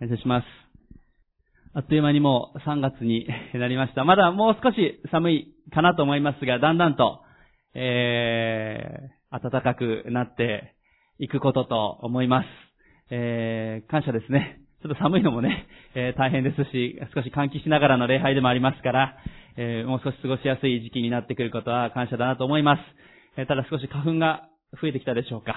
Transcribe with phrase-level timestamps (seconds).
[0.00, 0.46] 感謝します。
[1.74, 4.02] あっという間にもう3月に なりました。
[4.02, 7.20] まだもう少し寒いかなと思いますが、だんだんと、
[7.74, 10.72] えー、暖かくなって
[11.18, 12.46] いくことと思います。
[13.10, 14.60] えー、感謝ですね。
[14.82, 19.18] ちょっと寒いのもね、えー、大変ですし、少し換気しながらの礼拝でもありますから、
[19.58, 22.80] えー、もう少し過ごしやすい時期になってくることは感謝だなと思います。
[23.36, 24.48] えー、ただ少し花粉が
[24.80, 25.54] 増えてきたでしょうか。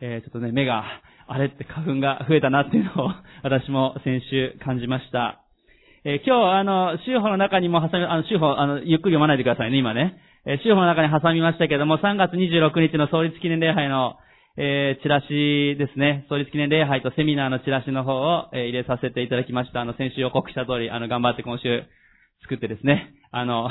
[0.00, 0.84] えちょっとね、目が、
[1.26, 3.10] あれって花粉が増えたなっていうのを
[3.42, 5.40] 私も先週感じました。
[6.04, 10.20] え今日、あの、週報の中にも挟み、あの、週報、あの、ゆっくり読まないでくださいね、今ね。
[10.46, 14.16] え週報の中に挟みましたけども、3月26日の創立記念礼拝の、
[14.56, 16.26] えー、チラシですね。
[16.28, 19.80] 創立記念礼拝とセミナーのチラシの方を、えー、入れさせていただきました。
[19.80, 21.82] あの、先週予告した通り、あの、頑張って今週
[22.42, 23.70] 作ってですね、あの、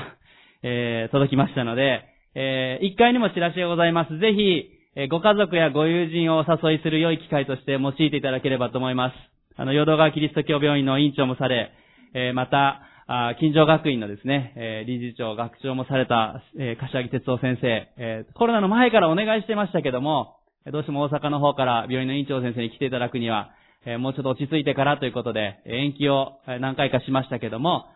[0.64, 2.02] えー、届きましたので、
[2.36, 4.18] えー、1階にもチラシがございます。
[4.18, 4.73] ぜひ、
[5.10, 9.16] ご家族やご友人をお誘いする良い機会として用いていただければと思います。
[9.58, 11.72] あの、淀川キリスト教病院の院長もされ、
[12.14, 20.38] えー、また、あ近所学院のですね、えー、理事長、学長もされた、えー、柏木哲夫先生、えー、コロナの前からお願いしてましたけども、
[20.72, 23.50] どうしても大阪の方から病院の院長先生に来ていただくには、
[23.86, 27.88] えもうちょっと落ち着いてからということで、延期を何回かしましたけども、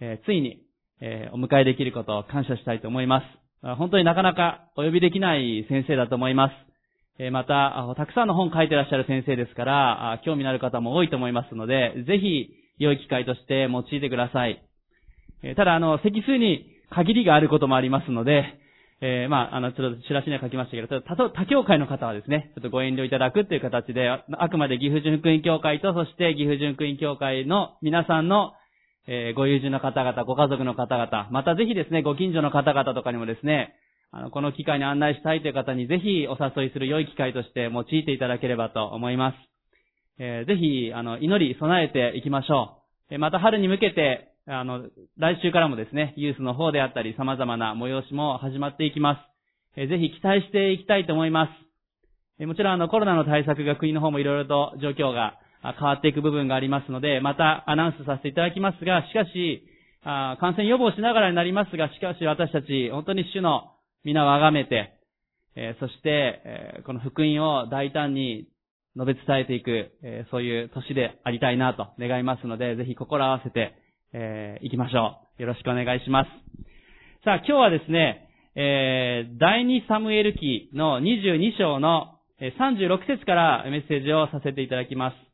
[0.00, 0.62] えついに、
[1.00, 3.45] えお迎えできることを感謝したいと思います。
[3.62, 6.50] 本当になかなかお呼びできない先生だと思いま
[7.18, 7.30] す。
[7.30, 14.62] また、たくさんの本書いてらっしゃる先生ですから、興味のある方も多いと思いますので、ぜひ、良い機会として用いてください。
[15.56, 18.44] ただ、あの、席数に限りがあることもありますので、
[19.00, 28.52] えー、まあ、あの、ちょっとチラシには書きましたけど、他、他教会の方はですね、ちょっとご遠慮いただくっていう形で、あくまで岐阜純福音教会と、そして岐阜純福音教会の皆さんの、
[29.08, 33.74] えー、ご友人の方々、ご家族の方々、またぜひですね、ご近所の方々とかにもですね、
[34.10, 39.36] あの、この機会に案内したいという方にぜひお誘いする良い機会として用いていただければと思います。
[40.18, 42.78] えー、ぜひ、あの、祈り、備えていきましょ
[43.10, 43.14] う。
[43.14, 44.86] えまた春に向けて、あの、
[45.18, 49.80] 来週からもですね、ユースの方であったり様々な催しも始まっていきます。
[49.80, 51.50] えぜひ期待していきたいと思います。
[52.38, 59.62] えもちろんあの、コロナの対策が国の方もいろいろと状況が変わっていく部分がありますので、またアナウンスさせていただきますが、しかし、
[60.04, 63.72] 感染予防しながらになりますが、しかし私たち、本当に主の
[64.04, 64.94] 皆を崇めて、
[65.80, 68.46] そして、この福音を大胆に
[68.96, 69.92] 述べ伝えていく、
[70.30, 73.74] そういう年でありたいなと願いますので、ぜひ心合わせて、
[74.12, 75.42] えー、行きましょう。
[75.42, 76.28] よろしくお願いします。
[77.24, 85.25] さあ、今日はですね、えー、第2サムエル記の22章の36節からメッセージをさせていただきます。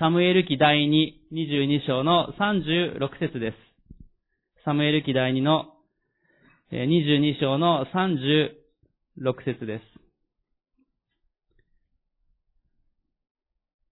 [0.00, 3.56] サムエル記第2、22章の36節です。
[4.64, 5.66] サムエル記第2の
[6.72, 9.78] 22章の36節で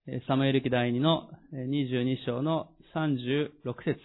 [0.09, 0.25] す。
[0.27, 4.01] サムエル記第2の22章の36節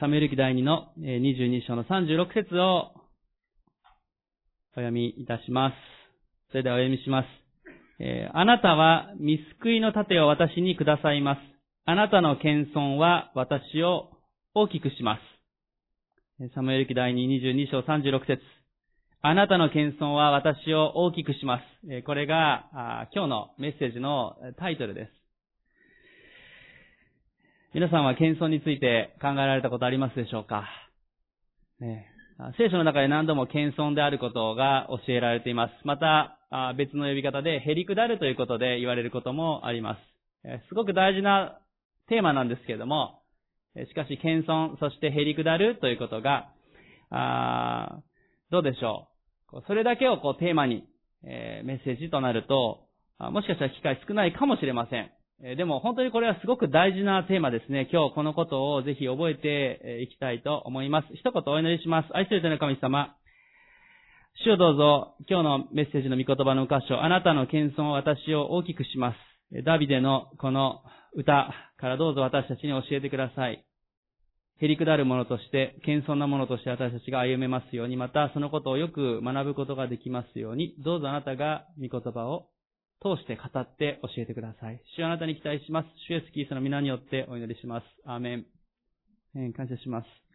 [0.00, 2.94] サムエル記第2の22章の36節を
[4.72, 5.97] お読みいたします。
[6.50, 7.26] それではお読みします。
[8.00, 11.40] えあなたは見救いの盾を私にくださいます。
[11.84, 14.08] あなたの謙遜は私を
[14.54, 15.18] 大きくしま
[16.40, 16.54] す。
[16.54, 18.40] サムエル記第2、22章36節
[19.20, 21.62] あなたの謙遜は私を大きくします。
[21.90, 25.12] えこれが今日のメッセージのタイトルです。
[27.74, 30.64] 皆さんは謙遜について考えられたことありますでしょうか、
[31.80, 32.06] ね、
[32.56, 35.72] 聖書の中で何度も謙遜であることが教えられています。
[35.84, 36.37] また
[36.76, 40.68] 別の呼び方でへりくだるということで言われることもあります。
[40.68, 41.60] すごく大事な
[42.08, 43.22] テーマなんですけれども、
[43.74, 46.50] しかし謙遜、そしてへりくだるということが、
[48.50, 49.08] どうでしょ
[49.52, 49.62] う。
[49.66, 50.84] それだけをこうテーマに、
[51.24, 52.86] えー、メッセージとなると、
[53.18, 55.10] もしかしたら機会少ないかもしれません。
[55.56, 57.88] でも本当にこれはすごく大事なテーマですね。
[57.92, 61.08] 今日このことをぜひ覚えていきたいと思います。
[61.14, 62.08] 一言お祈りします。
[62.12, 63.14] 愛する天の神様。
[64.44, 69.64] 主をどうぞ、今日のメッセージの御言葉の箇所、あなたの謙遜を私を大きくします。
[69.64, 70.82] ダビデのこの
[71.14, 73.64] 歌からどうぞ私たちに教えてください。
[74.60, 82.48] へりくだるものとして、謙遜なものとして私たちが歩めますように、またそのことをよく学ぶことができますように、どうぞあなたが御言葉を
[83.00, 84.82] 通して語って教えてください。
[84.96, 85.88] 主あなたに期待します。
[86.08, 87.84] 主イエスキースの皆によってお祈りします。
[88.04, 88.46] アーメン。
[89.36, 90.27] え、感謝します。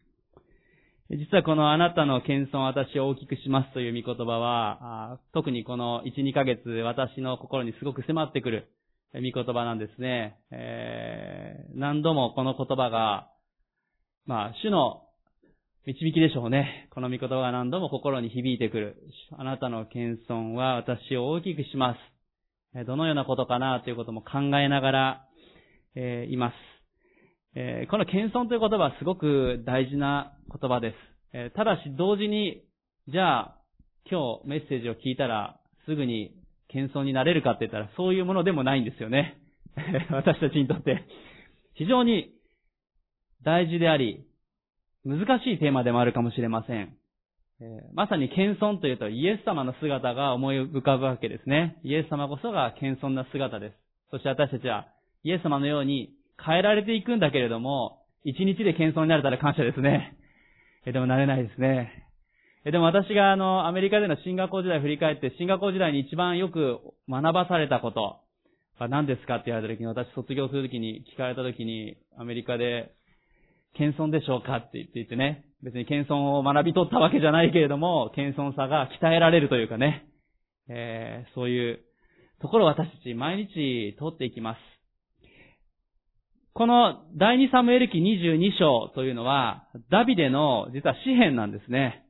[1.10, 8.70] 実はこのあなたの謙遜私を大きくしますという御言葉は、特にこの1、2ヶ月私の心にすごく迫ってくる
[9.14, 10.40] 御言葉なんですね。
[10.52, 13.30] えー、何度もこの言葉が
[14.26, 15.02] まあ、主の
[15.86, 16.88] 導きでしょうね。
[16.92, 18.96] この御言葉が何度も心に響いてくる。
[19.38, 21.98] あなたの謙遜は私を大きくしま
[22.74, 22.86] す。
[22.86, 25.26] どのようなことかなということも考えながら、
[25.96, 26.73] えー、います。
[27.56, 30.96] えー、この謙遜という言葉はすごく大事な言葉です。
[31.34, 32.64] えー、ただし同時に、
[33.08, 33.58] じゃあ、
[34.10, 36.36] 今日メッセージを聞いたら、すぐに
[36.70, 39.38] 謙遜になれるかって言ったら、そういうものでもないんですよね。
[40.10, 41.04] 私たちにとって。
[41.76, 42.32] 非常に
[43.44, 44.26] 大事であり、
[45.06, 46.96] 難しいテーマでもあるかもしれません。
[47.62, 51.78] えー、まさに謙遜というとイエス様の姿が思い浮かぶわけですね。
[51.84, 53.76] イエス様こそが謙遜な姿です。
[54.12, 54.88] そして私たちは
[55.24, 56.14] イエス様のように
[56.44, 60.18] 変えられていくんだけれども、一日で謙遜になれたら感謝ですね。
[60.86, 62.08] え、でもなれないですね。
[62.66, 68.20] え、でも私があの、アメリカでの進学校時代を振り返って、進学校時代に一番よく学ばされたこと、
[68.80, 72.94] 何ですかって言われた時に、私卒業する時に聞かれた時に、アメリカで
[73.76, 80.06] 謙遜でしょうかって言って言ってね、別に謙遜を学び取ったわけじゃないけれども、謙遜さが鍛えられるというかね、
[80.70, 81.80] えー、そういう
[82.42, 84.73] ところを私たち毎日通っていきます。
[86.54, 92.06] この第二サムエル記22章というのは、ダビデの実は詩篇なんですね。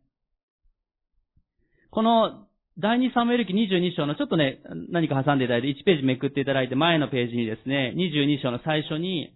[1.91, 2.47] この
[2.77, 4.59] 第二サムエル記22章のちょっとね、
[4.89, 9.33] 何か挟んでいただいて1ページめくっていただいて前のページにですね、22章の最初に、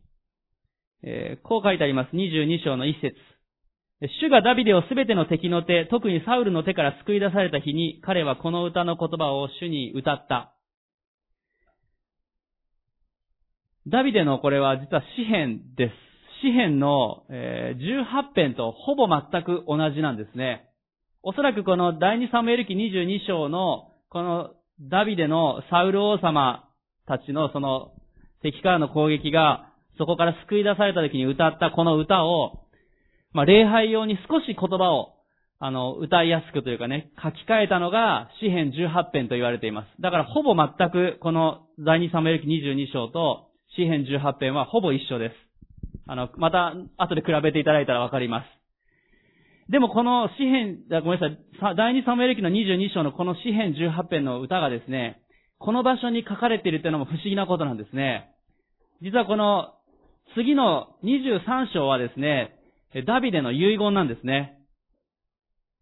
[1.04, 2.16] えー、こう書いてあります。
[2.16, 3.16] 22章の一節。
[4.22, 10.57] 主がダビデをすべての敵の手、特にサウルの手から救い出された日に、彼はこの歌の言葉を主に歌った。
[13.90, 15.94] ダビデのこれは実は詩篇です。
[16.44, 20.70] 詩篇の、18編とほぼ全く同じなんですね。
[21.24, 24.52] おそらくこの第二サムエル記22章の、この
[24.82, 26.70] ダビデのサウル王様
[27.08, 27.94] たちのその
[28.42, 32.66] 敵からの攻撃がそこから救い出された時に歌ったこの歌を、
[33.32, 35.14] まあ、礼拝用に少し言葉を、
[35.60, 40.02] あの、歌いやすくというかね、書き換えたのが、詩編18編と言われています。
[40.02, 45.34] だからほぼ全く、この、第2サムエル記22章と、詩編18編はほぼ一緒です。
[46.08, 49.72] あの、また、後で比べていただいたらわかります。
[49.72, 51.28] でもこの詩編、ごめんな
[51.60, 55.22] さい、第2サムエル記の22章のこの詩編18編の歌がですね、
[55.60, 58.30] この場所に書かれているというのも不思議なことなんですね。
[59.02, 59.74] 実はこの
[60.36, 62.56] 次の23章はですね、
[63.06, 64.58] ダビデの遺言なんですね。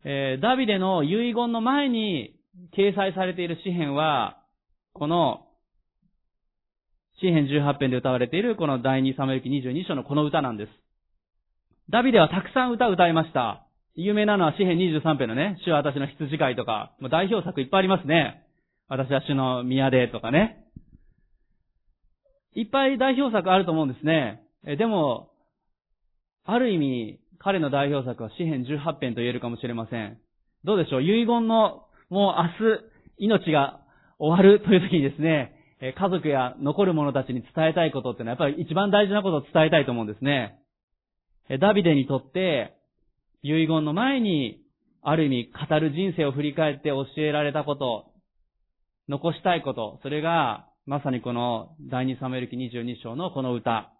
[0.03, 2.35] えー、ダビデの遺言の前に
[2.77, 4.37] 掲載されている詩篇は、
[4.93, 5.45] この、
[7.21, 10.69] 詩篇18編で歌われているこの第2サムエル記22章のこの歌なんです。
[11.89, 13.65] ダビデはたくさん歌を歌いました。
[13.95, 18.43] 有名なのは詩篇23編のね、主は私の羊飼いとか、もう代表作いっぱいありますね。
[18.89, 20.65] 私は主の宮でとかね。
[22.53, 24.41] いっぱい代表作あると思うんですね。
[24.67, 25.29] えでも、
[26.43, 30.17] ある意味、彼の代表作は詩篇18編と言えるかもしれません。
[30.65, 31.01] どうでしょう？
[31.01, 33.79] 遺言の、もう明日、命が
[34.19, 40.59] 終わるという時にですね、家族や残る者たちに伝えたいことってのはやっぱり一番大事なことを伝えたいと思うんですね。
[41.59, 42.73] ダビデにとって、
[43.43, 44.61] 遺言の前に、
[45.07, 48.11] ある意味語る人生を振り返って教えられたこと、
[49.07, 53.91] 残したいこと、それが、まさにこの第二サムエル記22章のこの歌、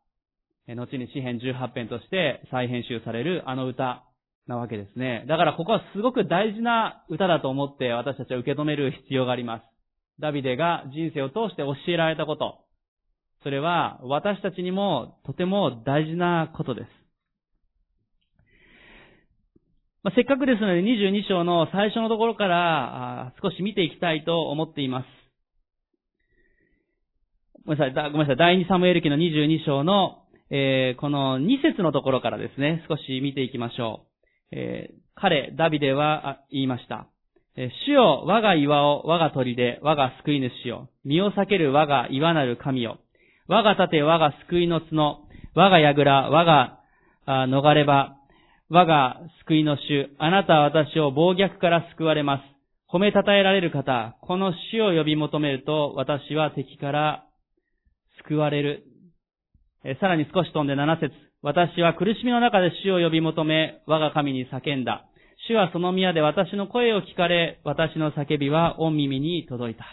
[0.68, 4.04] 後に詩編18編として再編集されるあの歌
[4.48, 5.26] なわけですね。
[5.28, 9.75] だからここはすごく大事な歌だと思って私たちは受け止める必要があります。
[10.20, 12.60] ダビデが人生を通して教えられたこと。
[13.44, 16.88] それは私たちにもとても大事なことです。
[20.04, 25.06] まあ、せっかくですので22章の最初のところから少し見ていきたいと思っています。
[27.66, 34.06] ごめんなさい、ごめんなさい、第2サムエル記の22章のえー、この2節のところからですね、少し見ていきましょ
[34.52, 34.56] う。
[34.56, 37.08] えー、彼、ダビデは言いました。
[37.58, 40.90] 主よ、我が岩を、我が鳥で、我が救い主よ。
[41.06, 43.00] 身を避ける我が岩なる神よ。
[43.48, 45.22] 我が盾、我が救いの角。
[45.56, 46.80] 我が櫓、我が
[47.48, 48.18] 逃れ場。
[48.70, 50.10] 我が救いの主。
[50.18, 52.42] あなたは私を暴虐から救われます。
[52.94, 57.26] 褒めたたえられる方、この主を呼び求めると、私は敵から
[58.28, 58.84] 救われる。
[60.02, 65.06] さらに少し飛んで7節私は苦しみの中で主を呼び求め、我が神に叫んだ。
[65.48, 69.86] 主はその宮で私の声を聞かれ、私の叫びは御耳に届いた。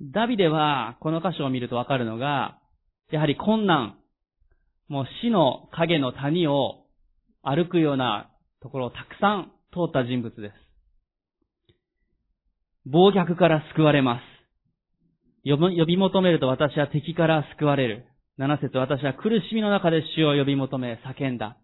[0.00, 2.58] ダビデは、この箇所を見るとわかるのが、
[3.10, 3.98] やはり困難、
[4.88, 6.84] もう死の影の谷を
[7.42, 10.54] 歩くようなところをたくさん通った人物です。
[12.86, 14.22] 暴虐から救われます。
[15.44, 18.06] 呼び求めると私は敵から救われる。
[18.38, 21.58] 7節私は苦しみの中で主を呼び求め叫んだ。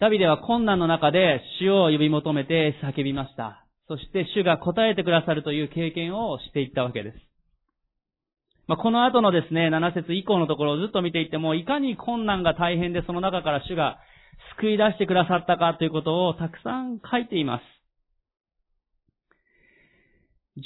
[0.00, 3.64] ダビデは困難の中で主を呼び求めて叫びました。
[3.88, 7.18] そして主が答えてくださるという経験をしていったわけです。
[8.68, 13.98] まあ、この後のですね、7節以降のところをずっと見ていっても、いかに困難が大変でその中から主が
[14.60, 17.62] 救い出してくださったかということをたくさん書いています。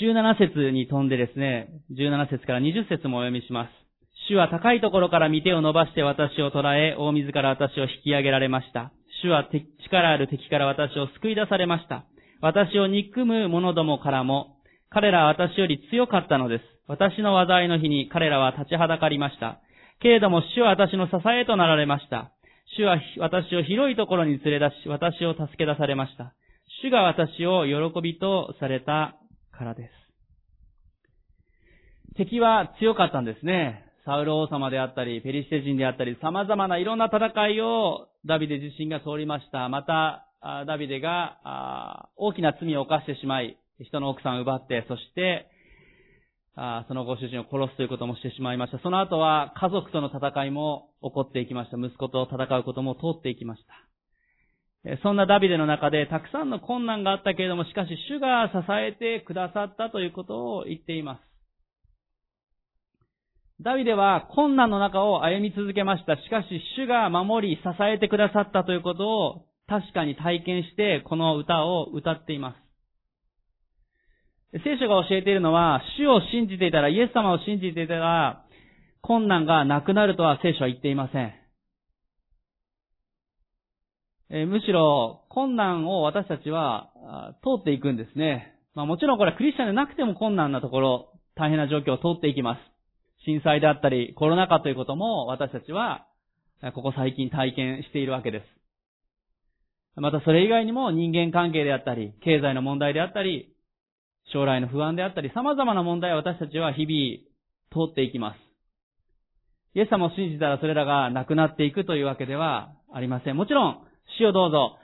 [0.00, 3.70] 17節に飛んでですね、17節から20節もお読みします。
[4.28, 8.92] 主は高いところから見手を伸ばして私を捉え、大水から私を引き上げられました。
[9.22, 9.48] 主は
[9.84, 12.04] 力ある敵から私を救い出されました。
[12.40, 14.56] 私を憎む者どもからも、
[14.90, 16.64] 彼らは私より強かったのです。
[16.88, 19.60] 私の災いの日に彼らは立ちはだかりました。
[20.00, 22.32] けれども主は私の支えとなられました。
[22.76, 26.34] 主は私を広いところに連れ出し、私を助け出されました。
[26.82, 29.14] 主が私を喜びとされた
[29.56, 29.90] からです。
[32.16, 33.86] 敵は強かったんですね。
[34.04, 39.68] サウル王様であったり、ペリシテ人であったり、様々ないろんな戦いをダビデ自身が通りました。
[39.68, 40.26] また、
[40.66, 45.48] ダビデが大きな罪を犯してしまい、人の奥さんを奪って、そして、
[46.54, 48.78] そのご主人を殺すということもしてしまいました。
[48.80, 51.78] その後は家族との戦いも起こっていきました。
[51.78, 53.62] 息子と戦うことも通っていきまし
[54.84, 54.98] た。
[55.02, 61.31] そんなダビデの中でたくさんの困難があったけれども、しかし主が支えてくださったということを言っています。
[63.60, 66.16] ダビデは困難の中を歩み続けました。
[66.16, 72.56] しかし、主が守り、支えてくださったということを確かに体験して、この歌を歌っています。
[74.64, 78.44] 聖書が教えているのは、主を信じていたら、イエス様を信じていたら、
[79.00, 81.32] 困難がなくなるとは聖書は言っていません。
[84.30, 86.90] えむしろ、困難を私たちは
[87.42, 88.54] 通っていくんですね。
[88.74, 92.71] まあもちろんこれはクリスチャンでなくても困難なところ、大変な状況を通っていきます。
[93.24, 96.06] 震災であったり、コロナ禍ということも私たちは、
[96.74, 100.00] ここ最近体験しているわけです。
[100.00, 103.52] またそれ以外にも人間関係であったり、経済の問題であったり、
[104.32, 108.38] 将来の不安であったり、様々な問題を私たちは日々通っていきます。
[109.74, 113.36] イエス様を信じたらそれらがなくなっていくというわけではありません。
[113.36, 113.78] もちろん、
[114.18, 114.76] 死をどうぞ、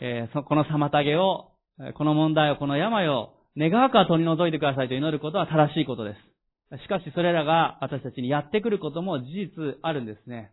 [0.00, 1.52] えー、この妨げを、
[1.94, 6.35] この問題を、この病を、願わくは取り除いてくださいと祈ることは正しいことです。
[6.72, 10.52] しかしそれらが私たちにやってくることも事実あるんですね。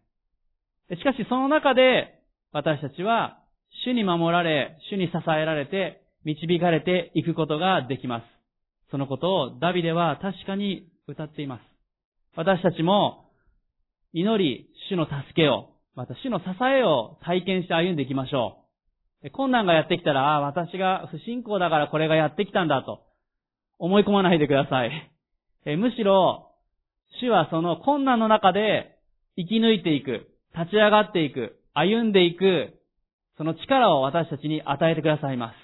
[0.89, 2.19] しかしその中で
[2.51, 3.39] 私たちは
[3.85, 8.23] 主に守られ、主に支えられて導かれていくことができます。
[8.91, 11.61] そのことをダビデは確かに歌っています。
[12.35, 13.23] 私たちも
[14.13, 18.59] 祈り、主の助けを、また主の支えを体験して歩んでいきましょ
[19.23, 19.31] う。
[19.31, 23.01] 困難がやってきたら、ああ、私が不信仰だからこれがやってきたんだと
[23.79, 25.12] 思い込まないでください。
[25.65, 26.51] えむしろ、
[27.21, 28.97] 主はその困難の中で
[29.37, 30.27] 生き抜いていく、
[30.57, 32.79] 立ち上がっていく、歩んでいく、
[33.37, 35.55] その力を私たちに与えてくださいます。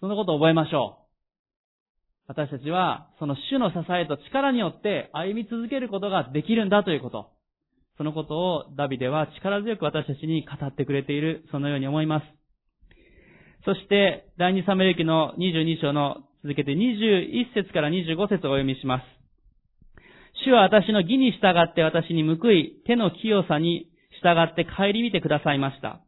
[0.00, 1.04] そのことを覚えましょう。
[2.26, 7.30] 私たちは、その主の支えと力によって歩み続けることができるんだということ。
[7.96, 12.26] そのことをダビデは力強く私たちに語ってくれている、そのように思います。
[13.64, 19.13] そして、第二サムエル記の22章の続けて21節から25節をお読みします。
[20.44, 23.88] 主は私の義に従って私に報い、手の清さに
[24.22, 26.00] 従って帰り見てくださいました。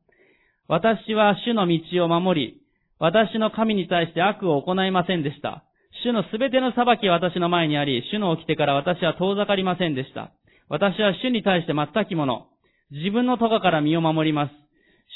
[0.68, 2.60] 私は主の道を守り、
[2.98, 5.64] 私の神に対して悪を行いませんでした。
[6.04, 10.32] 主のすべての裁きは私の前にあり、主の起きてから私は遠ざかりませんでした。
[10.68, 12.48] 私は主に対して全き者。
[12.90, 14.52] 自分の咎から身を守ります。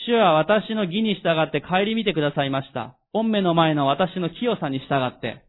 [0.07, 2.97] 主は私の義に従って帰り見てくださいました。
[3.13, 5.45] 御目の前の私の清さに従って。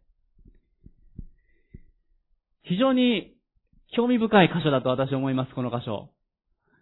[2.63, 3.33] 非常に
[3.95, 6.09] 興味深い箇所だと私思います、この箇所。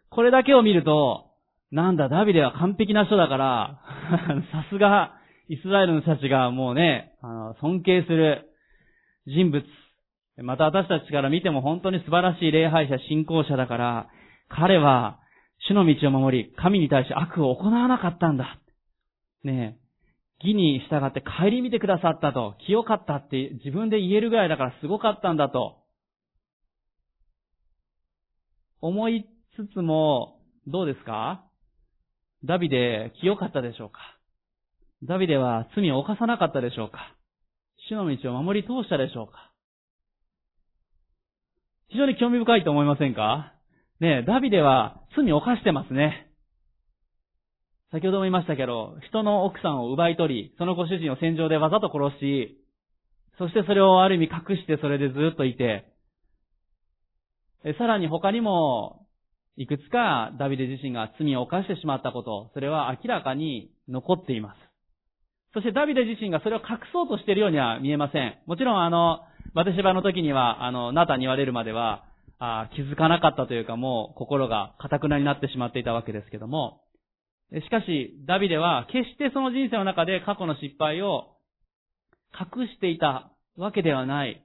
[0.10, 1.25] これだけを見ると、
[1.72, 3.80] なんだ、ダビデは完璧な人だから、
[4.51, 5.16] さすが、
[5.48, 8.50] イスラエルの人たちがもうね、あの、尊敬する
[9.28, 9.63] 人物。
[10.38, 14.08] また私たちから見ても本当に素晴らしい礼拝者、信仰者だから、
[14.48, 15.20] 彼は、
[15.68, 18.58] 主の道を守り、神に対して悪を行わなかったんだ。
[19.44, 19.78] ね
[20.42, 25.79] え、義に従って帰り見てくださったと、清かったって自分で言えるぐらいだからすごかったんだと。
[28.82, 31.44] 思いつつも、どうですか？
[32.46, 34.00] ダビデ、清かったでしょうか？
[35.04, 37.16] ダビデは罪を犯さなかったでしょうか？
[37.90, 39.52] 主の道を守り通したでしょうか？
[41.90, 43.54] 非常に興味深いと思いませんか？
[44.00, 46.28] ねえダビデは罪を犯してますね。
[47.92, 52.64] 先ほども言いましたけど、人の奥さんを奪い取り、そのご主人を戦場でわざと殺し、
[53.40, 55.88] そしてそれをある意味隠してそれでずっといて、
[57.78, 59.06] さらに他にも、
[59.58, 64.58] いくつかダビデ自身が罪を犯してしまったこと、それは明らかに残っています。
[65.54, 68.38] そしてダビデ自身がそれを隠そうとしているようには見えません。
[68.46, 69.20] もちろんあの、
[69.54, 72.06] バテシバの時には、あの、ナタに言われるまでは、
[72.42, 76.82] あ気づかなかったというかもう心が堅くなになってしまっていたわけですけども、
[77.51, 81.36] しかし、ダビデは決してその人生の中で過去の失敗を
[82.34, 84.42] 隠していたわけではない。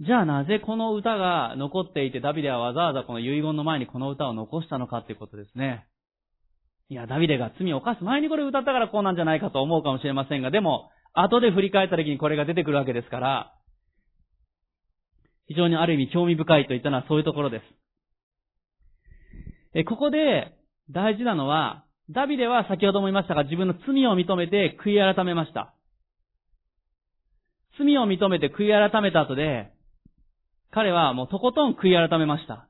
[0.00, 5.86] じゃあなぜこの歌が残っていてダビデはわざわざこの遺言の前にこの歌を残したのかっていうことですね。
[6.88, 13.54] いや、ダビデが罪を犯す前にこれ歌ったからこうなんじゃないかと思うかもしれませんが、でも、後で振り返った時にこれが出てくるわけですから、
[15.46, 17.62] 非常にある意味興味深いといったのはそういうところです。
[19.74, 20.52] え、ここで
[20.90, 25.74] 大事なのは、ダビデは先ほども言いましたが自分の罪を認めて悔い改めました。
[27.78, 29.70] 罪を認めて悔い改めた後で、
[30.72, 32.68] 彼はもうとことん悔い改めました。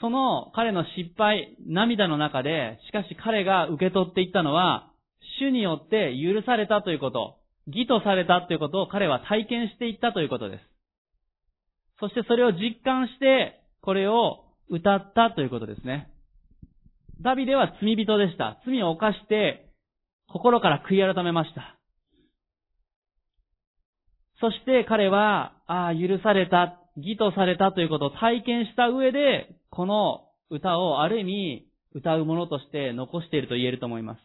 [0.00, 4.90] その彼の失敗、涙の中で、しかし彼が受け取っていったのは、
[5.38, 7.36] 主によって許されたということ、
[7.66, 10.62] 義とされたということを彼は体験していったということです。
[12.00, 16.10] そしてそれを実感して、これを歌ったということですね。
[17.20, 18.60] ダビデは罪人でした。
[18.64, 19.66] 罪を犯して、
[20.28, 21.79] 心から悔い改めました。
[24.40, 34.20] そして彼は、ああ、許された、義とされたということを体験した上で、この歌をある意味、歌うものとして残していると言えると思います。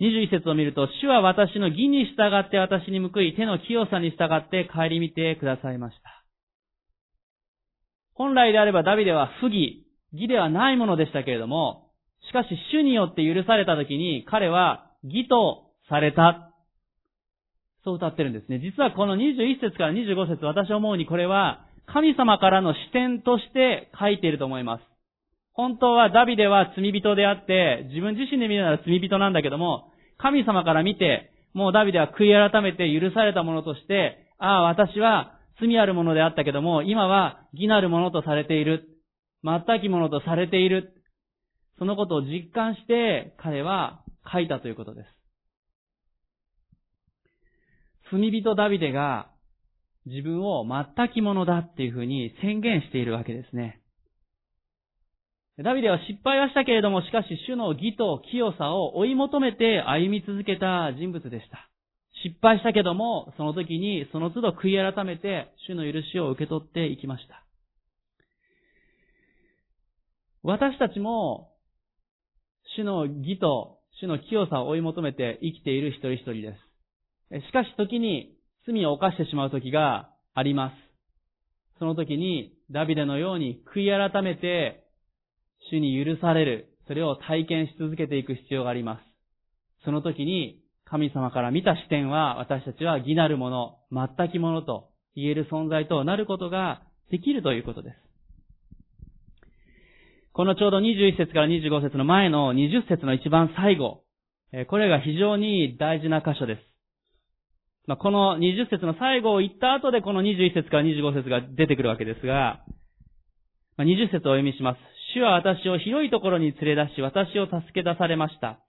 [0.00, 6.24] 21節を見ると、主は私の義に従って私に報い、手の清さに従って帰り見てくださいました。
[8.14, 11.90] 本来であればダビデは不義、義ではないものでしたけれども、
[12.28, 16.49] しかし主によって許された時に彼は義とされた
[17.84, 18.58] そう歌ってるんですね。
[18.58, 24.84] 実はこの21節から25節私思うにこれは神様からの視点として書いていると思います。
[25.52, 38.88] 本当はダビデは罪人であって、自分自身で見るなら罪人なんだけども、神様から見て、もうダビデは悔い改めて許されたものとして、ああ、私は罪あるものであったけども、今は義なるものとされている。
[39.42, 40.94] 全きものとされている。
[41.78, 45.19] そのことを実感して彼は書いたということです。
[48.10, 49.30] 罪人ダビデが
[50.06, 53.80] 自分を全き者だっていうふうに宣言しているわけですね。
[55.62, 61.68] ダビデは失敗はしたけれども、しかし主の義と清さを追い求めて歩み続けた人物でした。
[62.24, 67.44] 失敗したけども、その時にその都度悔い改めて主の許しを受け取っていきました。
[70.42, 71.50] 私たちも、
[72.76, 76.69] 主の義と主の清さを追い求めて生きている一人一人です。
[77.30, 78.34] しかし時に
[78.66, 80.74] 罪を犯してしまう時があります。
[81.78, 84.84] その時にダビデのように悔い改めて
[85.70, 89.02] 主に許される、それを体験し続けていく必要があります。
[89.84, 97.96] その時に神様から見た視点は私たちは義なるもの、全きものと言える存在となることができるということです。
[100.32, 104.02] このちょうど21節から25節の前の20節の一番最後、
[104.68, 106.69] これが非常に大事な箇所です。
[107.90, 112.62] まあ、この20節の最後を言った後でこの21節から25節が出てくるわけですが、
[113.76, 114.78] まあ、20節をお読みします。
[115.12, 118.60] 主は私を広いところに連れ出し、私を助け出されました。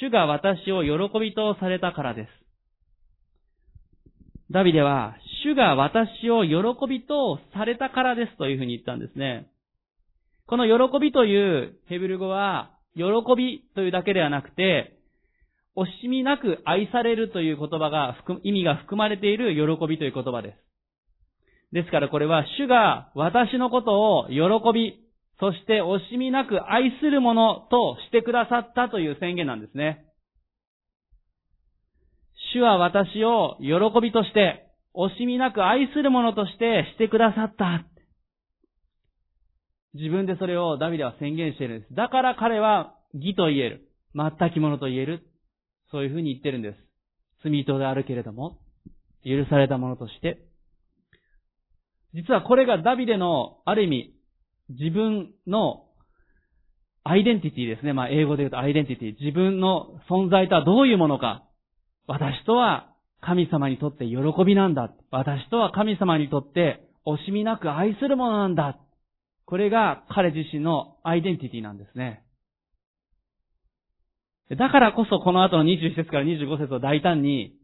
[0.00, 2.28] 主が私を喜びとされたからです。
[4.50, 5.14] ダビデは、
[5.44, 9.50] 主が私を喜びとされたからですというふうに言ったんですね。
[10.46, 13.02] この喜びというヘブル語は、喜
[13.36, 14.99] びというだけではなくて、
[15.76, 20.70] 惜しみなく愛されるという言葉が、意味が含まれている喜びという言葉です。
[21.72, 24.36] ですからこれは主が私のことを喜
[24.74, 25.00] び、
[25.38, 30.04] そして惜しみなく愛するものとしてくださったという宣言なんですね。
[32.52, 37.84] 主は私を喜びとして、惜しみなく愛するものとしてしてくださった。
[39.94, 41.94] 自分でそれをダビデは宣言しているんです。
[41.94, 43.88] だから彼は義と言える。
[44.14, 45.29] 全きものと言える。
[45.90, 46.76] そういうふうに言ってるんです。
[47.42, 48.58] 罪人であるけれども、
[49.24, 50.46] 許されたものとして。
[52.14, 54.14] 実はこれがダビデの、ある意味、
[54.70, 55.86] 自分の
[57.02, 57.92] アイデンティティですね。
[57.92, 59.14] まあ、英語で言うとアイデンティティ。
[59.20, 61.44] 自分の存在とはどういうものか。
[62.06, 64.92] 私とは神様にとって喜びなんだ。
[65.10, 68.78] 私とは神様にとって惜しみなく愛するものなんだ。
[69.46, 72.22] これが彼自身のアイデンティティなんですね。
[74.56, 77.60] だからこそこの後の21節から25節を大胆に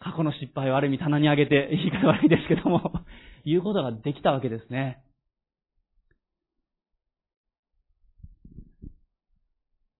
[0.00, 3.04] 過去の失敗をある意味棚に上げて、言い方悪いですけども、
[3.44, 5.02] 言うことができたわけですね。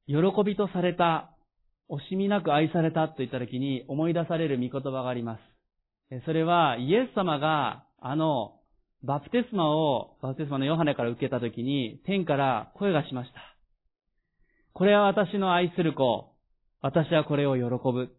[0.06, 1.30] 喜びとされた、
[1.90, 5.38] 惜しみなく愛されたと言ったときに思い出される御言葉がありま
[6.10, 6.20] す。
[6.24, 8.58] それは、イエス様が、あの、
[9.02, 13.59] バプテスマを、バプテスマのヨハネから受けたときに、天から声がしました。
[14.72, 16.32] これは私の愛する子。
[16.80, 18.10] 私はこれを喜ぶ。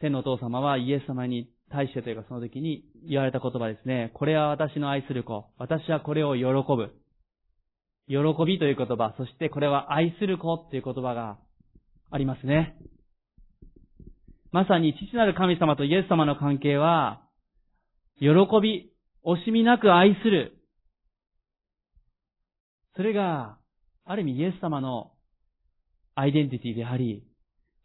[0.00, 4.10] 天のお父様はイエス様に対してというかその時に言われた言葉ですね。
[4.14, 5.46] これは私の愛する子。
[5.58, 6.92] 私はこれを喜ぶ。
[8.06, 11.38] 喜びという言葉、そしてこれは愛する子という言葉が
[12.10, 12.76] ありますね。
[14.52, 17.22] まさに父なる神様とイエス様の関係は、
[18.20, 18.28] 喜
[18.62, 18.92] び、
[19.24, 20.58] 惜しみなく愛する。
[22.94, 23.58] それが、
[24.04, 25.13] ある意味イエス様の
[26.14, 27.24] アイデンティティであり、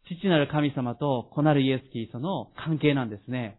[0.06, 3.58] 父なる神様と子なるイエス・キリストの関係なんですね。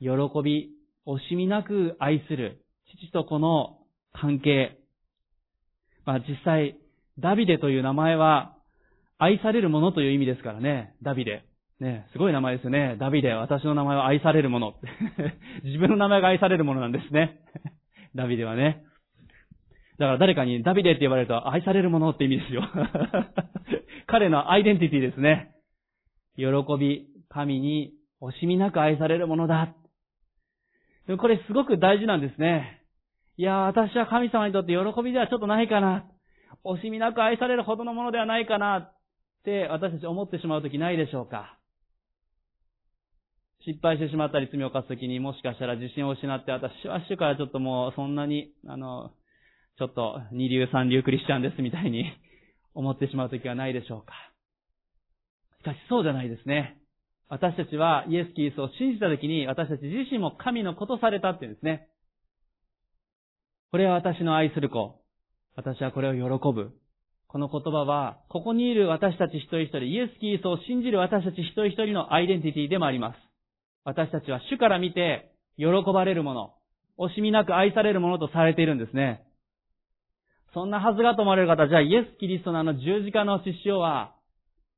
[0.00, 0.08] 喜
[0.42, 0.70] び、
[1.06, 2.64] 惜しみなく愛する、
[3.00, 3.78] 父と子の
[4.12, 4.78] 関係。
[6.04, 6.76] まあ実際、
[7.18, 8.56] ダビデという名前は、
[9.18, 11.44] 愛されるものという意味ですからね、ダビデ。
[11.80, 12.96] ね、すごい名前ですよね。
[12.98, 14.74] ダビデ、私の名前は愛されるもの。
[15.64, 17.40] 自分の名前が愛されるものなんですね。
[18.14, 18.84] ダビデはね。
[19.98, 22.62] だから誰かにダビデって言われると愛されるものって意味ですよ。
[24.06, 25.54] 彼のアイデンティティですね。
[26.36, 26.44] 喜
[26.78, 29.74] び、神に惜しみなく愛されるものだ。
[31.18, 32.82] これすごく大事なんですね。
[33.36, 36.04] いや、私は神様にとって喜びではちょっとないかな。
[36.64, 38.94] 惜しみなく愛されるほどのものではないかなっ
[39.44, 41.58] て私たち思ってしまうときないでしょうか。
[43.64, 49.12] 失敗してしまったり罪を犯すときにもしかしたら自信を失って私は主からちょっともうそんなに、あの、
[49.78, 52.12] ちょっと二流三流クリスチャンですみたいに
[52.74, 54.12] 思ってしまうときはないでしょうか。
[55.60, 56.78] しかしそうじゃないですね。
[57.28, 61.88] 私たちはイエス・キリストを信じたときに私たち自身も神のことされたっていうんですね。
[63.70, 65.00] これは私の愛する子。
[65.56, 66.72] 私はこれを喜ぶ。
[67.28, 73.16] この言葉は、ここにいる私たち一人一人、イエス・キリストを信じる私たち一人一人のアイデンティティでもあります。
[73.84, 76.54] 私たちは主から見て、喜ばれるもの、
[76.98, 79.24] 惜しみなく愛されるものとされているんですね。
[80.54, 84.14] そんなはずがと思われる方、じゃあイエス・キリストのあの十字架の血潮は、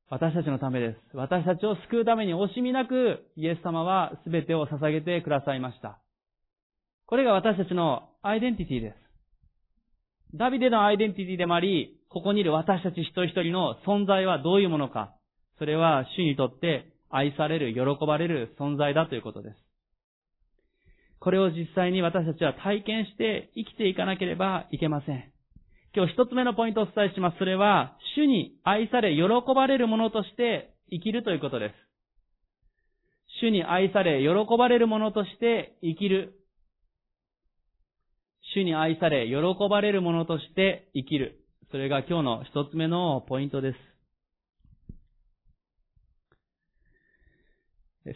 [0.09, 1.17] 私たちのためです。
[1.17, 5.99] 私たちを救うために惜しみなくイエス様は全てを捧げてくださいました。
[7.07, 10.37] これが私たちのアイデンティティです。
[10.37, 15.15] ダビデのアイデンティティでもあり、ここにいる私たち一人一人の存在はどういうものか。
[15.57, 19.55] それは主にとって愛される、喜ばれる存在だということです。
[21.19, 25.34] これを実際に私たちは体験して生きていかなければいけません。
[25.95, 27.37] 今日一つ目のポイントをお伝えします。
[27.37, 29.23] それは、主に愛され、喜
[29.55, 31.73] ばれるものとして生きるということです。
[33.41, 36.33] 主に愛され、喜ばれるものとして生きる。
[38.53, 39.35] 主に愛され、喜
[39.69, 41.39] ばれるものとして生きる。
[41.71, 43.77] それが今日の一つ目のポイントです。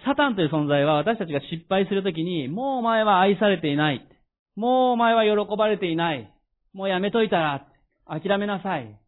[0.05, 4.05] サタンという存在は私たちが失敗するときに、もうお前は愛されていない。
[4.57, 6.33] もうお前は喜ばれていない。
[6.73, 7.68] もうやめといたら。
[8.09, 8.99] 諦めなさい。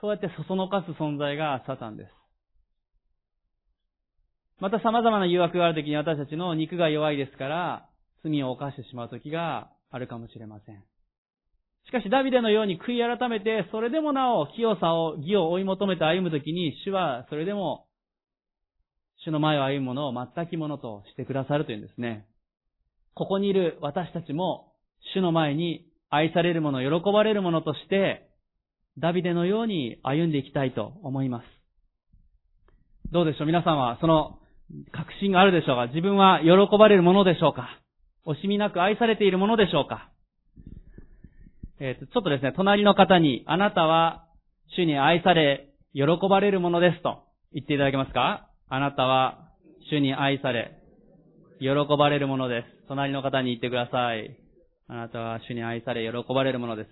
[0.00, 2.10] そうやってそそのかす存在がサタンです。
[4.60, 7.88] また様々な誘惑があるときに私たちの肉が弱いですから、
[8.22, 10.84] 罪を犯してしまうときがあるかもしれません。
[11.86, 17.86] しかし、ダビデのように悔い改めて、それでもなお清さを、義を追い求めて歩むときに、主はそれでも、
[19.24, 22.26] 主の前を歩むものを全きものとしてくださるというんですね。
[23.14, 24.72] ここにいる私たちも、
[25.14, 28.30] 主の前に愛されるもの、喜ばれるものとして、
[28.98, 31.44] ダビデのように歩んでいきたいと思います。
[33.12, 33.46] どうでしょう？
[33.46, 34.38] 皆さんはその
[34.92, 35.86] 確信があるでしょうか？
[35.88, 37.68] 自分は喜ばれるものでしょうか？
[38.26, 40.10] 惜しみなく愛されているものでしょうか？
[41.80, 44.26] えっ、ー、と、ちょっとですね、隣の方に、あなたは
[44.76, 48.48] 主に愛され、喜ばれるものですと言っていただけますか？
[48.68, 49.50] あなたは
[49.90, 50.78] 主に愛され、
[51.60, 52.86] 喜ばれるものです。
[52.88, 54.38] 隣の方に言ってください。
[54.88, 56.88] あなたは主に愛され、喜ばれるものです。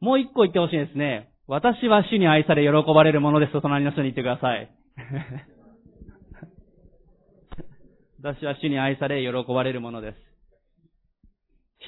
[0.00, 1.30] もう一個言ってほしいですね。
[1.46, 4.70] 私は主に愛され喜ばれるものですと隣の人に言ってください。
[8.22, 10.16] 私は主に愛され喜ばれるものです。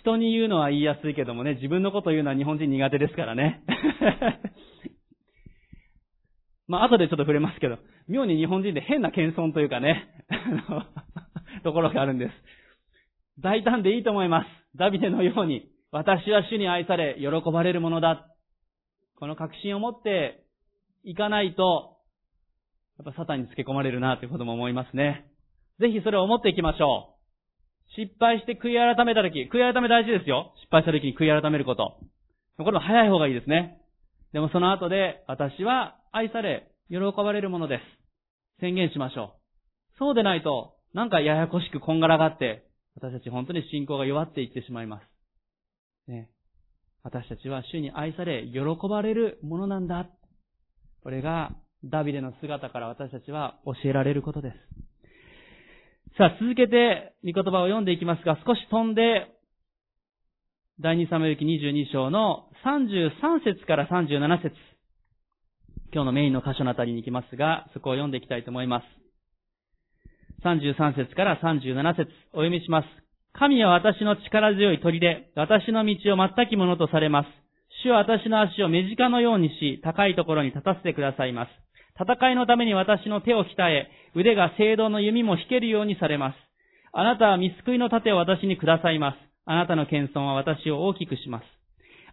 [0.01, 3.63] 人に言うのは言いやすいけどもね、自分のこと言うのは日本人苦手ですからね。
[6.69, 10.07] まあ、後でちょっと触れますけど、妙に日本人で変な謙遜というかね、
[11.65, 12.35] ところがあるんです。
[13.41, 14.49] 大胆でいいと思います。
[14.77, 18.27] ダビデのように、私は主に愛され喜ばれるものだ。
[19.19, 20.45] この確信を持って
[21.05, 21.97] いかないと、
[22.99, 25.27] やっぱサタンにつけ込まれるなということも思いますね。
[25.81, 27.17] ぜひそれを思っていきましょう。
[28.01, 30.53] 失敗して悔い改めたとき、悔い改め大事ですよ。
[30.61, 31.99] 失敗したときに悔い改めること。
[32.59, 33.79] これも早い方がいいですね。
[34.33, 38.61] でもその後で、私は愛され、喜ばれるものです。
[38.61, 39.37] 宣言しましょ
[39.95, 39.99] う。
[39.99, 42.65] そうでないと、なんかややこしくこんがらがって、
[42.97, 46.11] 私たち本当に信仰が弱っていってしまいます。
[46.11, 46.31] ね。
[47.07, 48.59] 私たちは主に愛され、喜
[48.91, 50.09] ばれるものなんだ。
[51.05, 51.53] これが、
[51.85, 54.55] ダビデの姿から私たちは教えられることです。
[56.19, 59.29] さあ、続けて、御言葉を読んでいきますが、少し飛んで、
[60.81, 64.57] 第二サムエル記22章の33節から37節
[65.95, 68.85] 今日のメインの箇所のあたりに行きますが、そこを読んでいきたいと思います。
[70.45, 73.06] 33節から37節お読みします。
[73.39, 77.29] 神は私の力強い鳥で、私の道を全きものとされます。
[77.85, 81.51] 主は私の足を目近のようにし、高いところに立たせてくださいます。
[82.01, 86.37] 戦いのために私の手を鍛え、腕が聖堂の弓も引けるようにされます。
[86.93, 89.17] あなたは見救いの盾を私にくださいます。
[89.45, 91.45] あなたの謙遜は私を大きくします。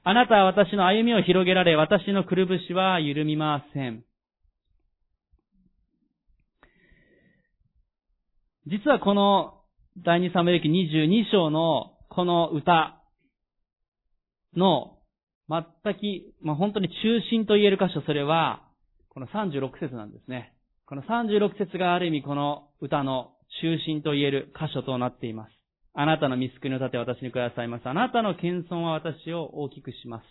[0.03, 4.03] あなたは私の歩みを広げられ、私のくるぶしは緩みません。
[8.67, 9.62] 実はこの
[9.97, 12.99] 第二サムエル記22章のこの歌
[14.57, 14.97] の
[15.47, 15.99] 全く、
[16.41, 18.63] まあ、本当に中心と言える箇所、それは
[19.09, 20.53] この36節なんですね。
[20.87, 25.51] この36節がある意味この歌の中心と言える箇所となっています。
[25.93, 27.87] あなたの見救いの盾を私にくださいます。
[27.87, 30.23] あなたの謙遜は私を大きくします。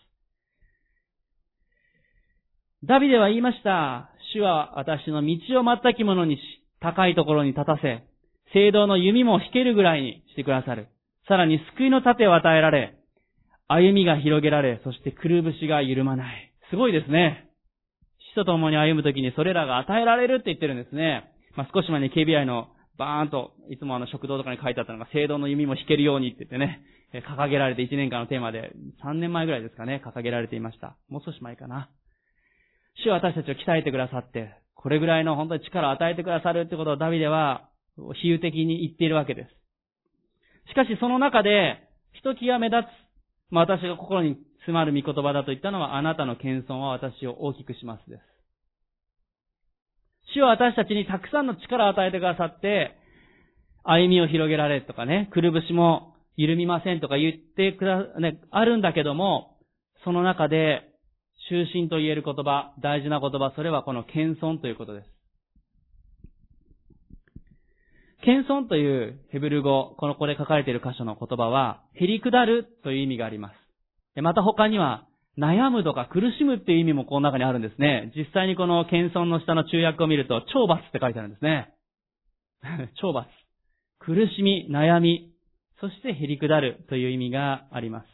[2.85, 4.11] ダビデは言いました。
[4.35, 6.41] 主は私の道を全きものにし、
[6.81, 8.03] 高いところに立たせ、
[8.53, 10.89] 聖堂の弓も引けるぐらいにしてくださる。
[11.29, 12.99] さらに救いの盾を与えられ、
[13.69, 16.53] 歩みが広げられ、そしてくるぶしが緩まない。
[16.71, 17.49] すごいですね。
[18.33, 21.33] 死と共に歩むときにそれらが与えられるって言ってるんですね。
[21.57, 26.83] まあ、少し前に KBI のバーンと、いつもあの食堂とかに書いてあったのが、聖堂の弓も引けるようにって言ってね、
[27.27, 28.73] 掲げられて1年間のテーマで、
[29.05, 30.97] 3年前ぐらいですかね、掲げられていました。
[31.09, 31.91] もう少し前かな。
[33.03, 40.71] 主は私たちを鍛えてくださって、これぐらいの本当に力を与えてくださるってことをダビデは比喩的に言っているわけです。
[40.71, 42.87] しかしその中で、ひときわ目立つ、
[43.51, 48.23] まあ、私が心に詰まる御言葉だと言ったのは、あなたの謙遜は私を大きくしますです。
[50.35, 52.97] 主は私たちにたくさんの力を与えてくださって、
[53.85, 59.59] 歩みを広げられとかね、くるぶしも緩みませんとか言ってくだ、ね、あるんだけども、
[60.05, 60.83] その中で、
[61.49, 65.07] 中心と言える言葉、大事な言葉、それはこの謙遜ということです。
[68.25, 74.23] 謙遜というヘブル語、このこれ書かれている箇所の言葉は、へりくだるという意味があります。
[74.23, 75.07] また他には、
[75.39, 78.13] 悩むとか苦しむっていう意味もこの中にあるんですね。
[78.15, 81.73] 実際にこの謙遜の下の中訳を見ると、懲罰って書いてあるんですね。
[83.03, 83.29] 懲罰。
[83.99, 85.33] 苦しみ、悩み、
[85.81, 88.05] そしてへりくだるという意味がありま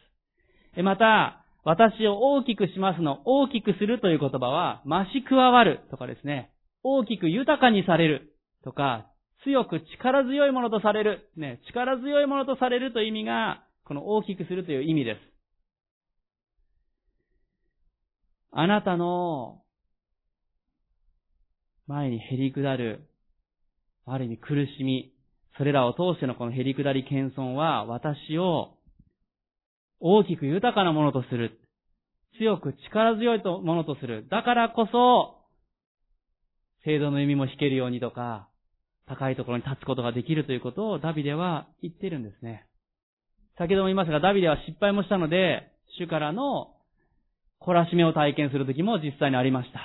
[0.75, 0.83] す。
[0.83, 6.51] また、私を大きくしますの、大きくするという言葉は、増し加わるとかですね、
[6.83, 8.33] 大きく豊かにされる
[8.65, 9.07] とか、
[9.45, 15.19] 強く力強いものとされる、ね、力強いものとされるという意味が、この大きくするという意味です。
[18.51, 19.63] あなたの
[21.87, 23.09] 前にへり下る、
[24.07, 25.13] ある意味苦しみ、
[25.57, 28.75] それらを通してのこのへり下り謙遜は、私を
[30.01, 31.59] 大きく豊かなものとする。
[32.39, 34.27] 強く力強いものとする。
[34.31, 35.39] だからこそ、
[36.85, 38.49] 制度の意味も引けるようにとか、
[39.09, 42.67] 高いところに立つことができるということをダビデは言ってるんですね。
[43.57, 46.75] 先ほども言いましたが、ダビデは失敗もしたので、主からの
[47.61, 49.81] 懲らしめを体験するときも実際にありました。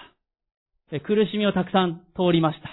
[0.99, 2.69] 苦しみをたくさん通りました。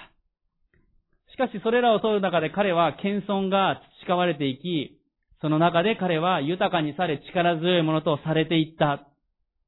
[1.31, 4.99] しかしそれらを通る中で彼は謙遜が培われていき、
[5.41, 9.07] その中で彼は豊かにされ力強いものとされていった。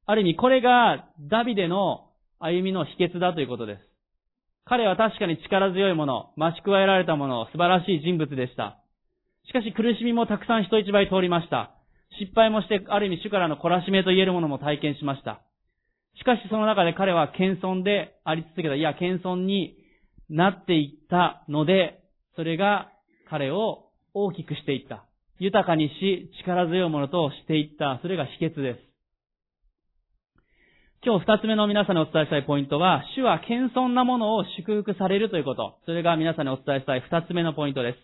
[0.06, 3.80] ある意味これがダビデの歩みの秘訣だということです。
[4.66, 8.80] 彼は確かに力強いもの、増し加えられたもの、素晴らしい人物でした。
[9.46, 11.72] しかし苦しみもたくさん人一倍通りました。
[12.20, 15.42] 失敗もして、ある意味主からの懲らしめと言えるものも体験しました。
[16.16, 18.76] しかしその中で彼は謙遜であり続けた。
[18.76, 19.76] いや、謙遜に
[20.30, 22.00] なっていったので、
[22.36, 22.90] それが
[23.30, 25.06] 彼を大きくしていった。
[25.40, 28.00] 豊かにし、力強いものとしていった。
[28.02, 28.93] それが秘訣です。
[31.06, 35.76] 今日二つ目の皆さんにお伝えしたいポイントは、主は謙遜なものを祝福されるということ。
[35.86, 37.98] それが皆さんにお伝えしたい二つ目のポイントです。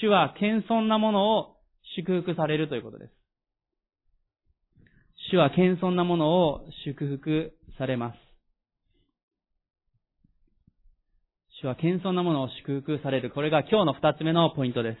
[0.00, 1.56] 主は謙遜なものを
[1.96, 3.12] 祝福されるということです。
[5.32, 8.16] 主は謙遜なものを祝福されます。
[11.60, 13.32] 主は謙遜なものを祝福される。
[13.32, 14.98] これが今日の二つ目のポイントです。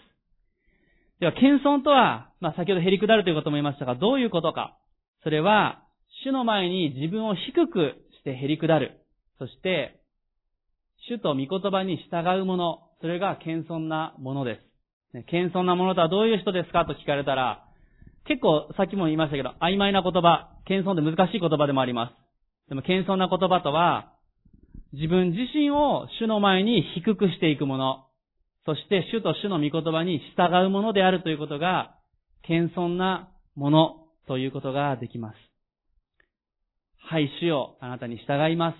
[1.20, 4.76] では、謙遜とは、まあ先ほどへりくだるということも言いましたが、どういうことか。
[5.22, 5.85] それは、
[6.24, 9.00] 主の前に自分を低くしてへりくだる。
[9.38, 10.00] そして、
[11.08, 12.82] 主と御言葉に従うもの。
[13.00, 14.58] それが謙遜なもので
[15.14, 15.22] す。
[15.26, 16.86] 謙遜なものとはどういう人ですか？
[16.86, 17.62] と聞かれたら、
[18.26, 22.14] 結構さっきも言いましたけど、曖昧な言葉、謙遜って難しい言葉でもあります。
[22.68, 24.14] でも謙遜な言葉とは、
[24.92, 28.06] 自分自身を主の前に低くしていくもの、
[28.64, 31.94] そして主と主の御言葉に従うものであるということが、
[32.42, 35.36] 謙遜なものということができます。
[37.08, 38.76] はい、主よ、あなたに従います。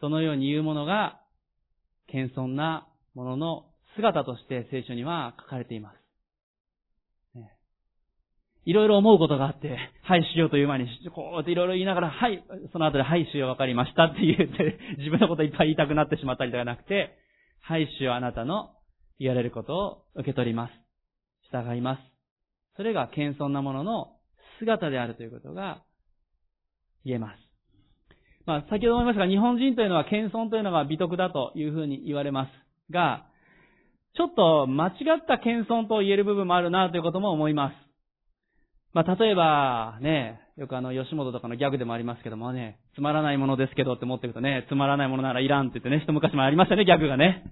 [0.00, 1.20] そのように言うものが、
[2.08, 5.96] 謙遜なものの姿として聖書には書かれています。
[8.64, 17.16] いろいろ思うことがあって、はい、しようという前に、こうやっていろいろ言いながら、はい、その後で、はい、しよわかりましたって言って、 自分のこといっぱい言いたくなってしまったりではなくて、
[17.60, 18.74] はい、しよあなたの
[19.20, 20.72] 言われることを受け取ります。
[21.52, 22.02] 従います。
[22.74, 24.16] それが謙遜なものの
[24.58, 25.85] 姿であるということが
[27.06, 27.38] 言えます。
[28.46, 33.26] まあ、先ほど思いましたが、日本人というのは謙遜というのが美徳だというふうに言われますが、
[34.16, 37.74] ちょっと間違った謙遜と言える部分もあるなということも思います。
[38.92, 47.44] まあ、例えば、ね、よくあの、吉本とかのギャグでもありますけどもね、つまらないものですけどって持っていくとね、つまらないものならいらんって言ってね、一昔もありましたね、ギャグがね。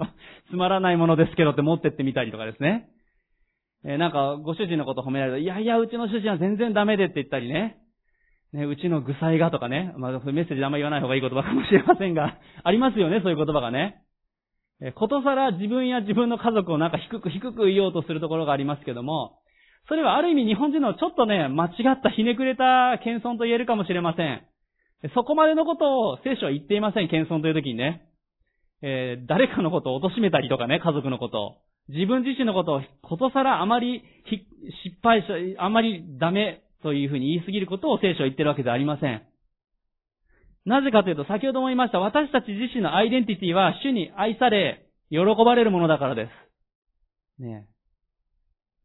[0.48, 2.88] つまらないものですけどって持ってってみたりとかですね。
[3.84, 7.81] えー、なんか、ご主人のこと褒められると、いやいや、うちの主人は全然ダメでって言ったりね。
[8.52, 9.94] ね、うちの具材がとかね。
[9.96, 14.02] まあ、メッセージであんま言わない方がいい言葉かもしれませんが、 ありますよね、そういう言葉がね。
[14.80, 19.38] えことさら自分や自分の家族をなんか低く低く言おうとするところがありますけども、
[19.88, 24.42] それはある意味日本人のちょっとね、間違ったひねくれた謙遜と言えるかもしれません。
[25.14, 28.02] そこまでのことを聖書は言っていません、謙遜という時にね。
[28.82, 31.56] えー、誰かのことを貶めたりとかね、家族のことを。
[31.88, 34.02] 自分自身のことをことさらあまり
[34.84, 39.22] 失敗し、あまりダメというふうに言い過ぎることを聖書は言ってるわけではありません。
[40.64, 46.28] なぜかというと、先ほども言いました、私たち自身のアイデンティティは主に愛され、喜ばれるものだからで
[47.38, 47.42] す。
[47.42, 47.66] ね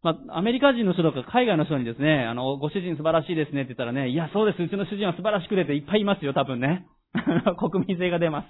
[0.04, 6.86] まあ、アメリカ人の人とか海外の人にですね、あの、ご主人素晴らしいですねって言ったらね、いや、そうです、うちの主人は素晴らしくてっていっぱいいますよ、多分ね。
[7.58, 8.48] 国民性が出ます。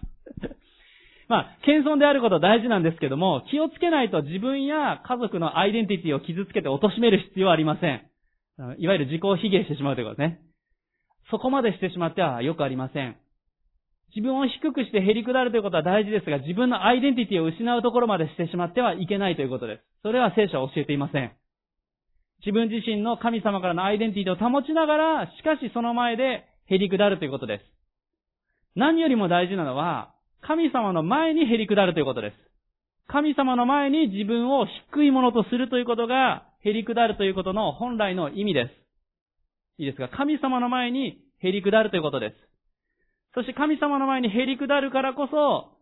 [1.28, 8.02] まあ、謙遜であることは大事なんですけども、気をつけないと自分や家族のアイデンティティを傷つけて貶める必要はありません。
[8.80, 10.42] いわゆる自己卑下してしまうということですね。
[11.30, 13.18] そこまでしてしまってはよくありません。
[14.16, 19.84] 自分を低くして減り下るということは大事ですが、自分のアイデンティティを失うところまでしてしまってはいけないということです。
[20.02, 21.32] それは聖書は教えていません。
[22.40, 27.66] 自分自身の神様からのアイデンティティを保ちながら、しかしその前で減り下るということです。
[28.76, 32.36] 何よりも大事なのは、神様の前に減り下るということです。
[33.08, 38.88] 神様の前に自分を低いものとするということが、減り下るということの本来の意味です。
[39.80, 42.36] いいですか神様の前に減り下るということです。
[43.36, 45.78] そして神様の前に減り下るからこそ、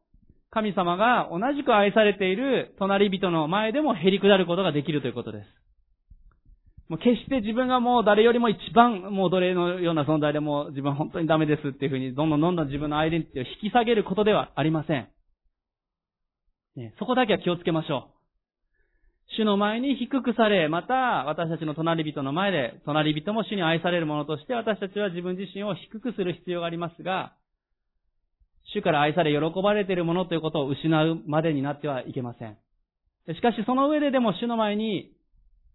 [0.52, 5.46] 神様が同じく愛されている隣人の前でも減り下ることができるということです。
[6.88, 15.08] もう決して自分がもう誰よりも一番もう奴隷のような存在でも自分は本当にダメですっていうふうにどんどんどんどん自分のアイデンティティを引き下げることではありません。
[16.76, 18.15] ね、そこだけは気をつけましょう。
[19.38, 20.94] 主の前に低くされ、また
[21.26, 27.34] 私たちの隣人の前で隣人も主に愛されるものとして私たちは自分自身を低くする必要がありますが、
[28.74, 32.58] 主から愛され喜ばれているものということを失うまでになってはいけません。
[33.34, 35.12] しかしその上ででも主の前に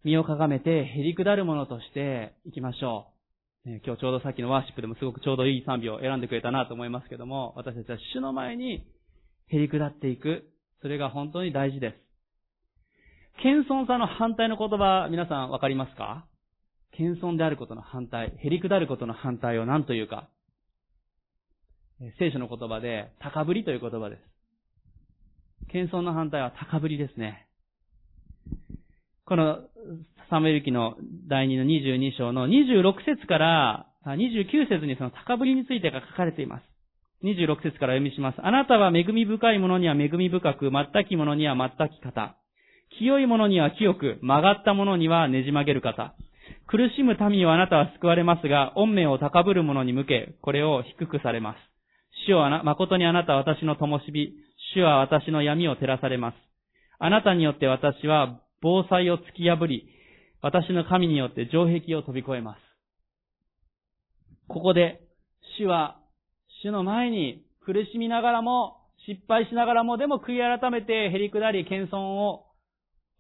[0.05, 3.09] 身をかがめてへり下るものとしていきましょ
[3.67, 3.69] う。
[3.85, 8.87] 今日ちょうどさっきのワーシップでもすごくちょうどいい賛美を選んでくれたなと思いますけども、私たちは主の前に
[9.49, 10.45] へり下っていく。
[10.81, 12.10] それが本当に大事です。
[13.43, 16.27] 謙遜さの反対の言葉、皆さんわかりますか？
[16.93, 20.29] 謙遜であることの反対、へり下ることの反対を何というか。
[22.19, 24.23] 聖書の言葉で、高ぶりという言葉です。
[25.71, 27.47] 謙遜の反対は高ぶりですね。
[29.25, 29.59] この
[30.29, 30.97] サムエル記の
[31.29, 36.65] 第2の22章の26節から29節にその高ぶりについてが書かれています。
[37.23, 38.39] 26節から読みします。
[38.43, 42.37] あなたは恵み深いものには恵み深く、全きものには全き方。
[42.99, 46.15] 清いものには清く、曲がったものにはねじ曲げる方。
[46.67, 51.59] 苦しむ民をあなたは救われますが、恩命を高ぶる者に向け、これを低くされます。
[52.27, 54.35] 主は誠にあなたは私の灯火、
[54.75, 56.35] 主は私の闇を照らされます。
[56.99, 59.89] あなたによって私は防災を突き破り、
[60.43, 62.59] 私の神によって城壁を飛び越えます。
[64.49, 65.01] ここで、
[65.59, 65.99] 主は、
[66.63, 68.77] 主の前に苦しみながらも
[69.07, 72.50] 失敗しながらもでも悔い改めてへり下り謙遜を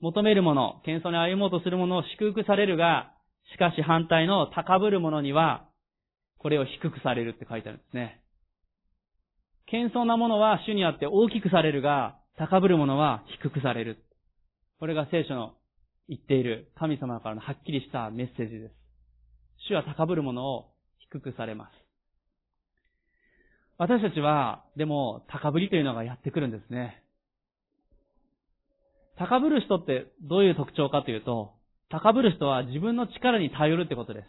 [0.00, 3.12] 求める者、謙遜に歩もうとする者を祝福されるが、
[3.52, 5.68] しかし反対の高ぶる者には、
[6.38, 8.22] これを低くされるって書いてあるんですね。
[9.66, 13.98] 謙遜な者は主にあって大きくされるが、高ぶる者は低くされる。
[14.78, 15.54] これが聖書の
[16.08, 18.74] 言っている神様からのはっきりしたメッセージです。
[19.68, 21.72] 主は高ぶる者を低くされます。
[23.76, 27.02] 私たちは、でも、高ぶりというのがやってくるんですね。
[29.20, 31.52] 高ぶる人ってどういう特徴かというと、
[31.90, 34.26] 高ぶる人は自分の力に頼るってことです。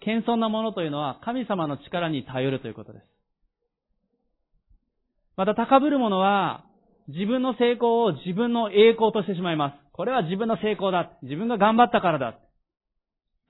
[0.00, 3.04] 謙遜なものというのは神様の力に頼るということです。
[5.36, 6.64] また高ぶる者は
[7.08, 9.74] 自分の成功を自分の栄光としてしまいます。
[9.92, 11.12] これは自分の成功だ。
[11.22, 12.38] 自分が頑張ったからだ。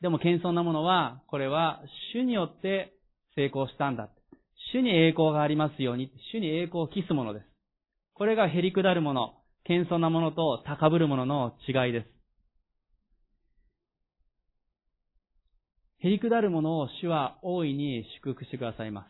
[0.01, 2.95] でも謙遜な者は、これは主によって
[3.37, 4.09] 成功したんだ。
[4.73, 7.47] 主に栄光がありますように、主に栄光を期すものです。
[8.15, 9.36] これがへり下る者、
[9.69, 12.07] 謙遜な者と高ぶる者のの違いです。
[16.07, 19.07] へり下る者を主は大いに祝福してくださいます。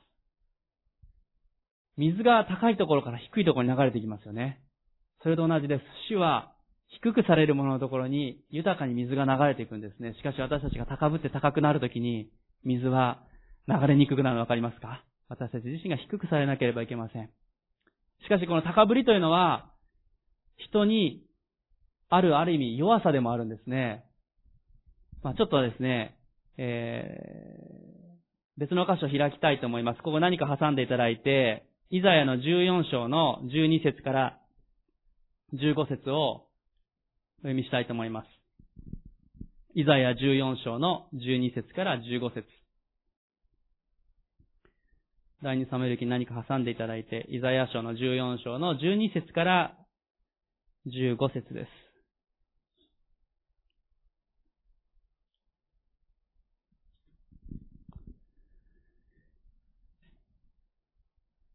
[1.99, 4.63] 水が高いところから低いところに流れていきますよね。
[5.23, 5.83] それと同じです。
[6.09, 6.53] 主は
[6.89, 10.15] 低くされるもののところに豊かに水が流れていくんですね。
[10.15, 12.31] しかし私たちが高ぶって高くなるときに
[12.65, 13.23] 水は
[13.69, 15.05] 流れにくくなるのわかりますか？
[15.29, 17.29] 私たち自身が低くされなければいけません。
[18.23, 19.71] しかしこの高ぶりというのは
[20.57, 21.23] 人に
[22.09, 24.05] あるある意味弱さでもあるんですね。
[25.23, 26.17] まあちょっとですね、
[26.57, 30.03] えー、別の箇所を開きたいと思います。
[30.03, 34.39] ここ何か挟んでいただいて、イザヤの14章の12節から
[35.55, 36.47] 15節を
[37.39, 38.27] お読みしたいと思います。
[39.75, 42.47] イザヤ14章の12節から15節
[45.43, 49.77] 第2サムエル記に何か挟んでいただいて、イザヤ書の14章の12節から
[50.87, 51.69] 15節です。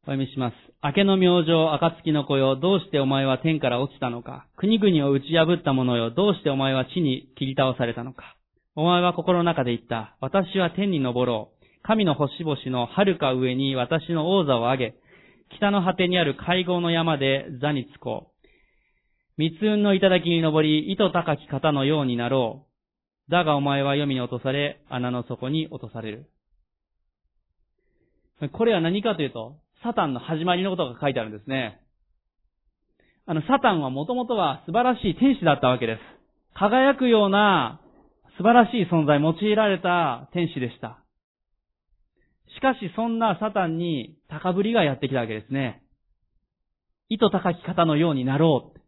[0.03, 0.55] お読みします。
[0.83, 4.47] 明けの明星、暁の子よ、どうしてお前は天から落ちたのか。
[4.57, 8.35] 国々を打ち破った者よ、どうしてお前は地に切り倒されたのか。
[8.75, 10.17] お前は心の中で言った。
[10.19, 11.65] 私は天に登ろう。
[11.83, 14.95] 神の星々の遥か上に私の王座を上げ、
[15.55, 18.30] 北の果てにある会合の山で座につこう。
[19.37, 22.65] 三つ運の頂に登り、糸高き方のようになろ
[23.29, 23.31] う。
[23.31, 26.29] だがお前は読みに落とされ、穴の底に落とされる。
[28.51, 31.79] これは何かというと、サタンの始まりのことが書いてあるんですね。
[33.25, 35.99] あの、サタンはもともとは素晴らしい天使だったわけです。
[36.53, 37.79] 輝くような
[38.37, 40.99] 素晴らしい存在、用いられた天使でした。
[42.55, 45.83] しかしそんなサタンに高ぶりがやってきたわけですね。
[47.09, 48.80] 意図高き方のようになろう。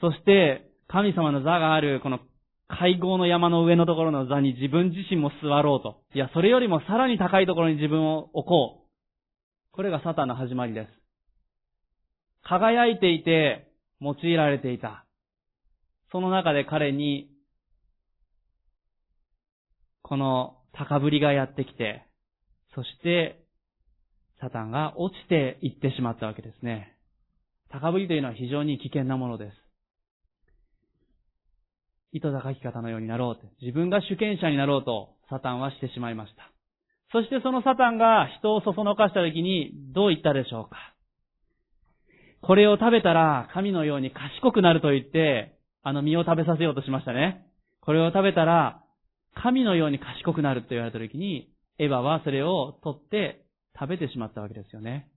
[0.00, 2.20] そして、神様の座があるこの
[2.68, 6.02] 会合の山の上のところの座に自分自身も座ろうと。
[6.14, 8.88] いや、それよりもさらに高いところに自分を置こう。
[9.72, 10.88] これがサタンの始まりです。
[12.42, 13.70] 輝いていて
[14.00, 15.06] 用いられていた。
[16.12, 17.30] その中で彼に、
[20.02, 22.06] この高ぶりがやってきて、
[22.74, 23.44] そして、
[24.40, 26.96] サタンが落ちていってしまったわけですね。
[27.70, 29.67] 高ぶりというのは非常に危険なものです。
[32.12, 33.42] 意図高き方のようになろうと。
[33.60, 36.50] 自分が主権者になろうと、サタンはしてしまいました。
[37.12, 40.76] そしてそのサタンが人をそそのかした時にどう言ったでしょうか
[42.42, 47.46] これを食べたら神のように賢くなると言って、あの実を食べさせようとしましたね。
[47.80, 48.82] これを食べたら
[49.34, 53.44] 神のように賢くなると言われた時に、エヴァはそれを取って
[53.78, 55.08] 食べてしまったわけですよね。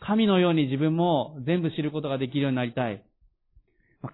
[0.00, 3.02] 神のように自分も全部知ることができるようになりたい。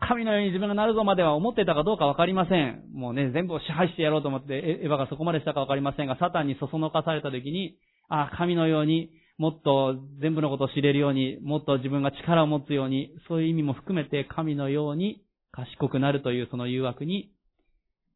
[0.00, 2.84] 神のように自分がなるぞまでは思ってたかどうかわかりません。
[2.92, 7.76] もうね、全部を支配してやろうと思って、エヴァがそこまでしたかわかりませんが、サタンにそそのかされた時に、
[8.08, 17.32] ああ、神のように、もっと全部のことを知れるように、もっと自分が力を持つように、そういう意味も含めて神のように賢くなるというその誘惑に、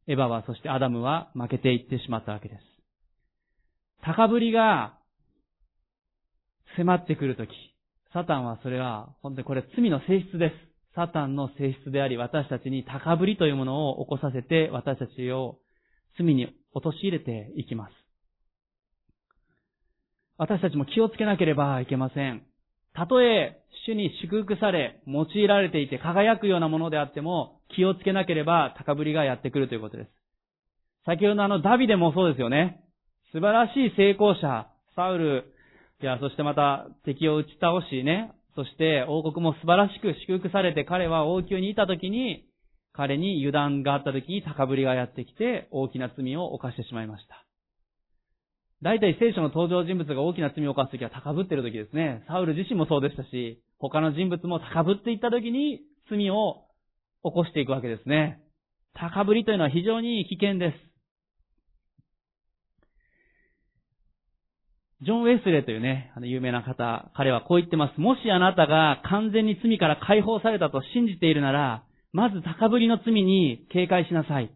[0.07, 2.61] エヴァは、そしてアダムは負けていってしまったわけです。
[4.03, 4.97] 高ぶりが
[6.77, 7.49] 迫ってくるとき、
[8.13, 10.76] サタンはそれは、本当にこれ罪の性質です。
[10.95, 15.59] サタンの性質であり、私たちに高ぶりというものを起こさせて、私たちを
[16.17, 17.93] 罪に陥れていきます。
[20.37, 22.43] 私たちも気をつけなければいけません。
[22.93, 30.09] たとえ、主に祝福され、用いられていて輝くようなものであっても、気をつけなければ高ぶりがやってくるということです。
[31.05, 32.81] 先ほどのあのダビデもそうですよね。
[33.31, 35.53] 素晴らしい成功者、サウル、
[36.01, 42.43] いや、そしてまた敵を打ち倒しね、そして王国も素晴らしく祝福されて彼は王宮にいた時に、
[42.91, 47.45] 彼に油断があった時に高ぶりがやってきて大きな罪を犯してしまいました。
[48.81, 52.23] 大体聖書の登場人物が大きな罪を犯す時は高ぶっている時ですね。
[52.27, 56.65] サウル自身もそうでしたし、他の人物も高ぶっていった時に罪を
[57.23, 58.41] 起こしていくわけですね。
[58.95, 60.86] 高ぶりというのは非常に危険です。
[65.03, 68.01] ジョン・ウェスレーというね、あの有名な方、彼はこう言ってます。
[68.01, 71.83] もしあなたが完全に罪から解放されたと信じているなら、
[72.13, 74.51] まず高ぶりの罪に警戒しなさい。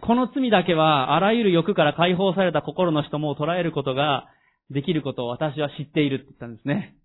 [0.00, 4.26] この罪だけは、あらゆる欲から解放された心の人も捉えることが
[4.70, 6.96] できることを私は知っているって言ったんですね。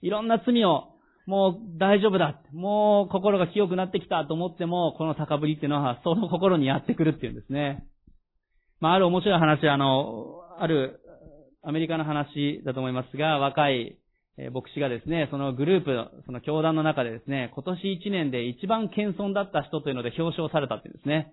[0.00, 0.94] いろんな罪を、
[1.26, 2.40] もう大丈夫だ。
[2.52, 7.84] もう心が清くなってきたと思っても、この高ぶりっていうのは、その心にやってくるっていうんですね。
[8.80, 11.00] まあ、ある面白い話、あの、ある
[11.66, 13.98] アメリカの話だと思いますが、若い
[14.52, 21.32] 牧師がですね、そのグループ、その教団の中でですね、今年1年で一番謙遜だった人というので表彰されたっていうんですね。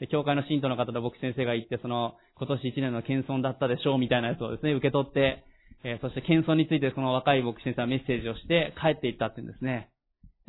[0.00, 5.44] で、教会の信徒の方と牧師先生が言って、その、今年1年の謙遜だったでしょうみたいなやつをですね、受け取って、
[5.84, 9.90] えー、そして謙遜についてその若い牧師先生はメッセージをして帰っていったっていうんですね。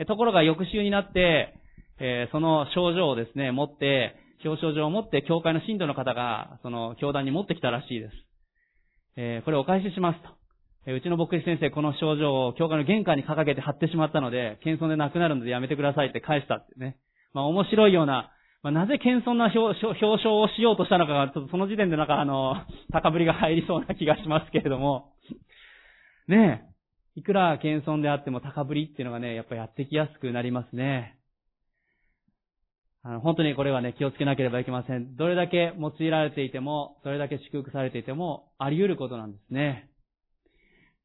[0.07, 1.55] ところが翌週になって、
[1.99, 4.15] えー、その症状をですね、持って、
[4.45, 8.29] 表彰状を持って、教会の信徒の方が、その、教団に持ってきたらしいです。
[9.16, 10.30] えー、これお返ししますと。
[10.86, 16.97] えー、うちの牧師先生、この症状を教会の玄関に掲げて貼ってしまったので、謙遜でなくなるのでやめてくださいって返したってね。
[17.34, 18.32] まあ面白いような、
[18.64, 22.55] まあ、なぜ謙遜な表表彰をしようとしたのかが、ちょっとその時点でなんかあの、
[22.91, 25.14] 高ぶりが入りそうな気がしますけれども、
[26.28, 26.64] ね
[27.16, 31.18] え、いくら謙遜であっても高ぶりっていうのがね、やっぱやってきやすくなりますね。
[33.02, 35.16] あの、本当にこれはね、気をつけなければいけません。
[35.16, 39.89] どれだけ用いられていても、どれだけ祝福されていても、あり得ることなんですね。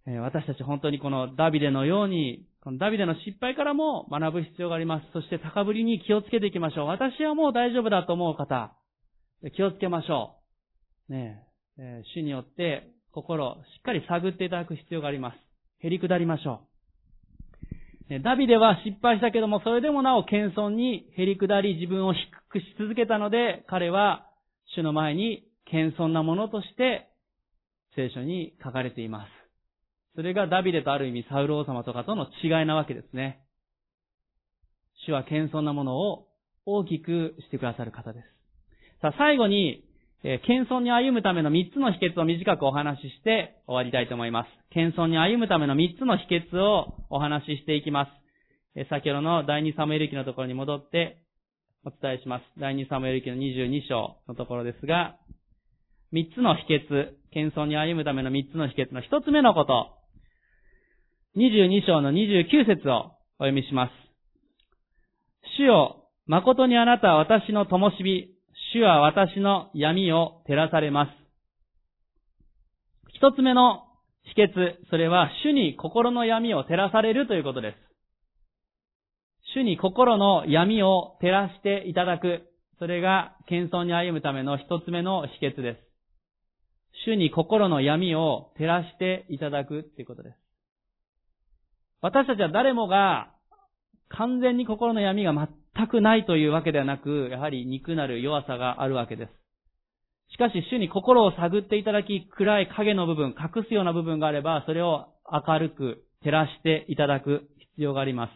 [0.06, 5.06] え私たち本当にこのダビデのように、このダビデの失敗からも学ぶ必要があります。
[5.12, 6.86] そして高ぶりに気をつけていきましょう。
[6.86, 8.74] 私はもう大丈夫だと思う方、
[9.54, 10.36] 気をつけましょ
[11.08, 11.12] う。
[11.12, 11.42] ね
[11.78, 15.36] え、主によって心をしっかり探っていただく必要があります。
[15.80, 16.73] 減り下りましょう。
[18.22, 22.18] ダビデは失敗したけども、それでもなお謙遜に減り下り自分を低
[22.50, 24.26] くし続けたので、彼は
[24.76, 27.08] 主の前に謙遜なものとして
[27.96, 29.30] 聖書に書かれています。
[30.16, 33.40] それがダビデとある意味サウル王様とかとの違いなわけですね。
[35.06, 36.28] 主は謙遜なものを
[36.66, 38.26] 大きくしてくださる方です。
[39.00, 39.82] さあ最後に、
[40.26, 44.48] え謙遜に歩むための3つの秘訣を短くお話しして終わりたいと思います。
[44.72, 48.10] 謙遜に歩むための3つの秘訣をお話ししていきます。
[48.74, 51.18] え先ほどの第2サムエル記のところに戻って
[51.84, 52.42] お伝えします。
[52.58, 55.18] 第2サムエル記の22章のところですが、
[56.14, 59.90] 3つの秘訣、謙遜に歩むための3つの秘訣の1つ目のこと、
[61.36, 63.90] 22章の29節をお読みします。
[65.58, 68.33] 主よ、誠にあなたは私の灯火、
[68.72, 71.10] 主は私の闇を照らされます。
[73.16, 73.84] 一つ目の
[74.34, 77.76] 秘訣、それは主に心の闇を照らされるということです。
[79.54, 82.42] 主に心の闇を照らしていただく。
[82.78, 85.78] それが謙遜に歩むための一つ目の秘訣です。
[87.06, 90.36] 主に心の闇を照らしていただくということです。
[92.00, 93.30] 私たちは誰もが
[94.08, 95.32] 完全に心の闇が
[95.76, 99.30] 全くないというわけではなく、やはり肉なる弱さがあるわけです。
[100.32, 108.32] しかし、主に心を探っていただき、暗い影の部分、隠すような部分があれば、それを明るく照らしていただく必要があります。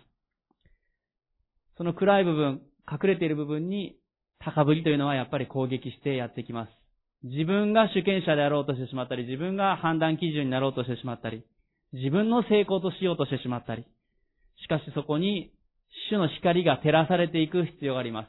[1.76, 3.96] その暗い部分、隠れている部分に、
[4.40, 6.70] 高ぶりというのはやっぱり攻撃してやってきます。
[7.24, 11.44] 自分が主権者であろうとしてしまったり、自分が判断基準になろうとしてしまったり、
[11.92, 13.84] 自分の成功としようとしてしまったり、
[14.62, 15.50] しかしそこに
[16.10, 18.28] 主の光が照らされていく必要があります。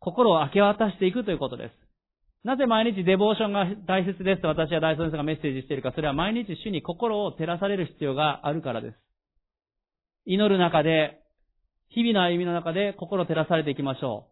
[0.00, 1.86] 心を明け渡していくということです。
[2.44, 8.96] なぜ毎日デボーションが大切ですと私は大先生がメッセージしているか、それは毎日主に心を照らされる必要があるからです。
[10.26, 11.18] 祈る中で、
[11.90, 14.28] 日々の歩みの中で心を照らされていきましょ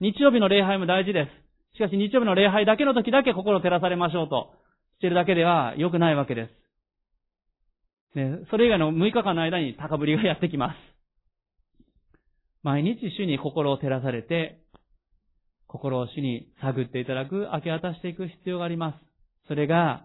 [0.00, 0.04] う。
[0.04, 1.26] 日曜日の礼拝も大事で
[1.72, 1.76] す。
[1.76, 4.52] しかし日曜日の礼拝だけの時だけ心を照らされましょうと
[4.98, 6.48] しているだけでは良くないわけで
[8.14, 8.16] す。
[8.16, 10.91] ね、それ以外の6日間の間に高ぶりがやってきます。
[12.62, 14.60] 毎日主に心を照らされて、
[15.66, 18.98] 心を主に探っていただく、明け渡していく必要があります。
[19.48, 20.04] それが、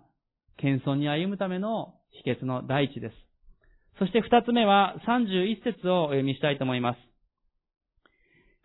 [0.57, 1.93] 謙遜に歩むための
[2.23, 3.15] 秘訣の第一です。
[3.99, 6.97] そして二つ目は31節をお読みしたいと思います。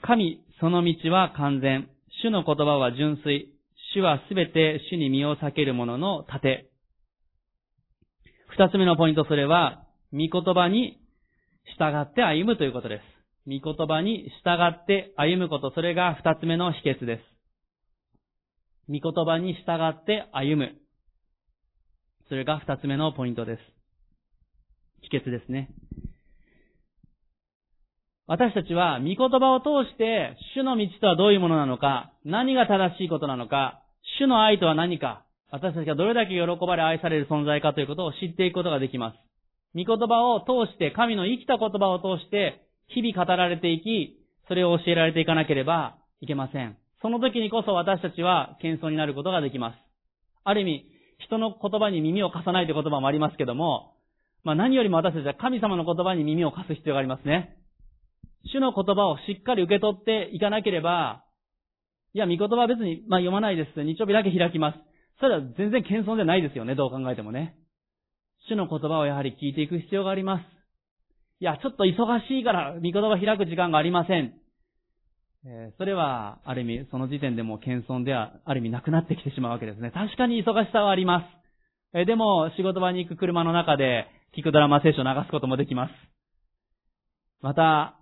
[0.03, 1.89] 神、その道は完全。
[2.23, 3.53] 主の言葉は純粋。
[3.95, 6.71] 主はすべて主に身を避ける者の盾。
[8.49, 11.01] 二つ目のポイント、それは、御言葉に
[11.79, 13.22] 従って歩むということです。
[13.47, 17.23] 御言葉に従って歩むこと、それが二つ目の秘訣です。
[18.89, 20.75] 御言葉に従って歩む。
[22.29, 23.61] それが二つ目のポイントです。
[25.03, 25.71] 秘訣ですね。
[28.27, 33.83] 私たちは、御言葉を通して、主の道とはどういうものなのか、何が正しいことなのか、
[34.19, 39.17] 主の愛とは何か、私たちがどれだけ喜ばれ愛される存在かということを知っていくことができます。
[39.75, 42.63] 御言葉を通して、神の生きた言葉を通して、
[42.95, 44.19] 日々語られていき、
[44.49, 46.77] それを教えられていかなければいけません。
[47.01, 49.77] その時にこそ私たちは謙遜になることができます。
[50.45, 50.87] ある意味、
[51.19, 53.95] 人の言葉に耳を貸さないという言葉もありますけども、
[54.45, 57.57] まあ何よりも私たちは神様の言葉に耳を貸す必要がありますね。
[58.53, 61.25] 主の言葉をしっかり受け取っていかなければ、
[62.15, 63.83] いや、御言葉は別に、まあ、読まないです。
[63.83, 64.79] 日曜日だけ開きます。
[65.21, 67.57] それは全然謙遜じゃないですよね、どう考えてもね。
[68.49, 70.62] 主の言葉をやはり聞いていく必要があります。
[71.43, 71.91] いや、ちょっと忙
[72.29, 74.33] しいから、御言葉開く時間がありません。
[75.45, 79.91] えー、それは、ある意味、その時点でも謙遜では、ある意味なくなってきてしまうわけですね。
[79.91, 81.99] 確かに忙しさはあります。
[81.99, 84.07] えー、でも、仕事場に行く車の中で、
[84.39, 85.93] 聞くドラマ聖書を流すこともできます。
[87.41, 87.97] また、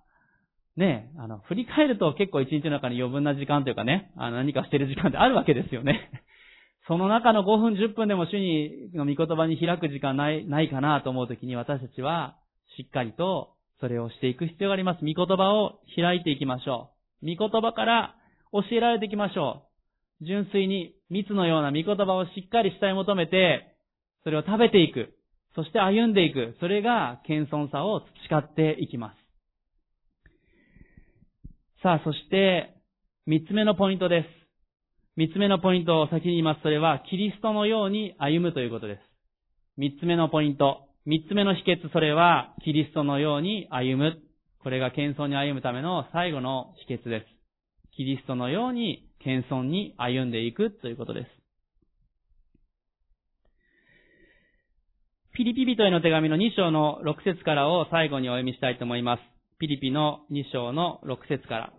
[0.76, 6.10] ね、あの、振り返ると結構一日の中に余分な時間というかね、あの何かしてる時間ってあるわけですよね。
[6.86, 12.36] その中の5分10分でも主にの御言葉に開く時間ない、ないかなと思うときに私たちは
[12.76, 15.00] しっかりとそれをしていく必要があります。
[15.00, 16.90] 御言葉を開いていきましょ
[17.22, 17.26] う。
[17.26, 18.14] 御言葉から
[18.52, 19.64] 教えられていきましょ
[20.22, 20.26] う。
[20.26, 23.74] 純粋に蜜のような御言葉をしっかり下へ求めて、
[24.22, 25.14] それを食べていく。
[25.54, 26.56] そして歩んでいく。
[26.60, 29.20] それが謙遜さを培っていきます。
[31.82, 32.74] さあ、そして、
[33.26, 34.28] 三つ目のポイントです。
[35.16, 36.60] 三つ目のポイントを先に言います。
[36.62, 39.00] それは、キリストのように歩むということです。
[39.78, 40.89] 三つ目のポイント。
[41.06, 44.18] 三つ目の秘訣、それは、キリストのように歩む。
[44.62, 47.26] これが謙遜に歩むための最後の秘訣です。
[47.96, 51.28] キリストのように謙遜に歩んでいくということです。
[55.32, 59.22] ピリピ人への手紙の2章の6節からを最後にお読みしたいと思います。
[59.58, 61.72] ピリピの2章の6節から。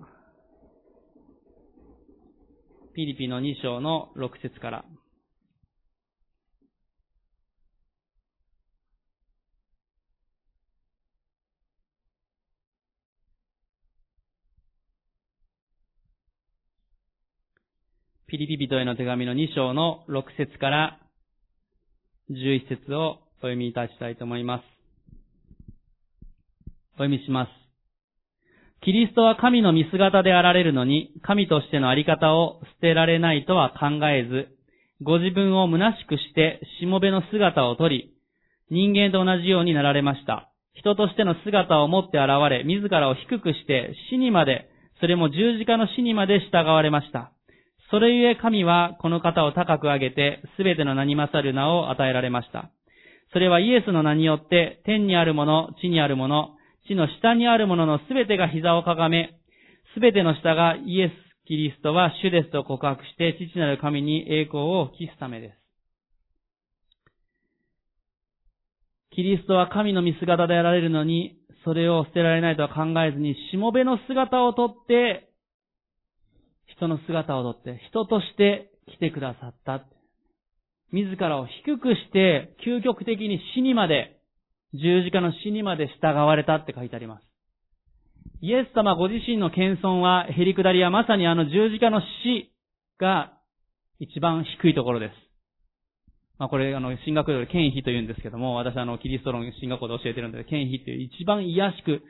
[2.95, 4.86] ピリピの2章の6節から。
[18.32, 20.99] ピリピ人への手紙の2章の6節から
[22.29, 24.63] 11節をお読みいたしたいと思います。
[26.93, 27.49] お読みします。
[28.86, 34.47] キリストは神の見姿であられるのに、神としてのあり方を捨てられないとは考えず、
[35.03, 38.13] ご自分を虚しくして、しもべの姿をとり、
[38.69, 40.49] 人間と同じようになられました。
[40.73, 44.69] 人としての姿を持って現れ、自らを低くして、死にまで、
[45.01, 47.34] それも十字架の死にまで従われました。
[47.92, 52.72] それゆえ神はこの方を高く上げて、すべての名に勝る名を与えられました。
[53.34, 56.56] それはイエスの名によって、天にあるもの、地にあるもの、
[56.88, 59.38] 地の下にあるもののすべてが膝をかがめ、
[59.94, 65.58] すべての下がイエス・キリストは主ですと告白して、父なる神に栄光を期すためです。
[69.14, 71.36] キリストは神の見姿であられるのに、
[71.66, 75.30] それを捨てられないとは考えずに、しもべの姿をとって、
[76.76, 79.84] 人の姿をとって、人として来てくださった。
[80.91, 84.22] 自らを低くして、究極的に死にまで
[84.74, 87.24] 十字架の死にまで従われたって書いてあります。
[88.41, 92.51] イエス様ご自身の謙遜は、へりくだりはまさにあの十字架の死
[92.99, 93.34] が
[93.99, 95.13] 一番低いところです。
[96.39, 102.01] まあこれ、あの、進学で権威と言うんですけども、私あの、キリスト論進学校で教えてるんで、権威っていう一番癒しく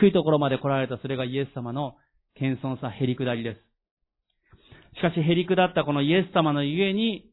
[0.00, 1.94] 低いところまで来られた、それがイエス様の
[2.34, 3.67] 謙遜さ、へりくだりです。
[4.98, 7.30] しかし、へりくだったこのイエス様のゆえに、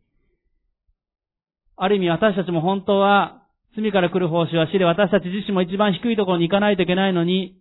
[1.75, 3.41] ある意味私たちも本当は
[3.75, 7.57] 罪から来る報酬は死で私たち自身も一番低いところに行かないといけないのに、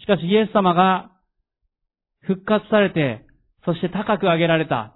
[0.00, 1.10] しかしイエス様が
[2.20, 3.26] 復活されて、
[3.64, 4.94] そして高く上げられた。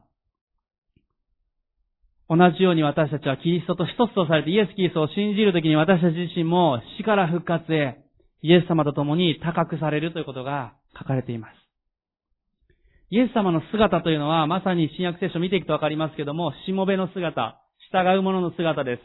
[2.29, 7.99] 同じように私たちはキリストと一つとされてイエス・キリストを信じるときに私たち自身も死から復活へ
[8.41, 11.62] イエス様と共に高くされるということが書かれています。
[13.13, 17.61] イエス様の姿というのはまさに新約聖書を見ていくとわかりますけども、しもべの姿、
[17.93, 19.03] 従う者の姿です。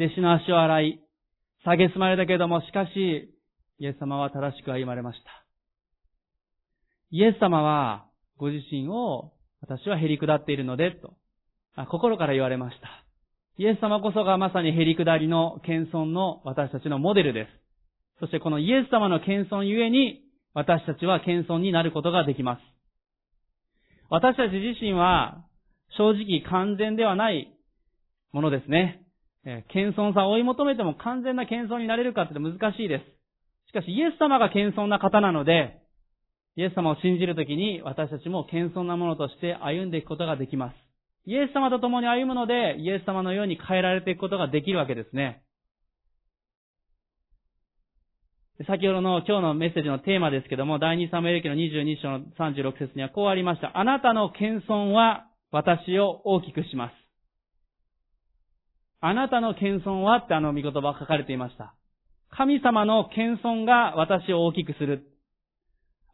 [0.00, 1.00] 弟子の足を洗い、
[1.64, 3.34] 下げすまれたけれども、しかし、
[3.80, 5.44] イエス様は正しく歩まれました。
[7.10, 8.06] イエス様は、
[8.36, 11.14] ご自身を、私はへり下っているので、と、
[11.88, 12.86] 心から言われました。
[13.60, 18.20] イエス様こそがまさにへりくだりの謙遜の私たちのモデルです。
[18.20, 20.20] そしてこのイエス様の謙遜ゆえに、
[20.54, 22.77] 私たちは謙遜になることができます。
[24.10, 25.44] 私たち自身は、
[25.96, 27.52] 正直完全ではない
[28.32, 29.02] ものですね。
[29.44, 33.04] え謙遜さを追い求めても完全な謙遜になれるかって難しいです。
[33.70, 35.78] しかし、イエス様が謙遜な方なので、
[36.56, 40.74] イエス様を信じるときに私たちも謙遜なものとして歩んでいくことができます。
[41.26, 45.42] イエス様と共に歩むので、イエス様のように変えられていくことができるわけですね。
[48.66, 53.78] 先ほどの今日のメッセージのテーマですけども、第2サムエル記の22章の36節にはこうありました。
[53.78, 56.92] あなたの謙遜は私を大きくします。
[59.00, 61.76] あなたの謙遜はってあの見言葉が書かれていました。
[62.30, 65.06] 神様の謙遜が私を大きくする。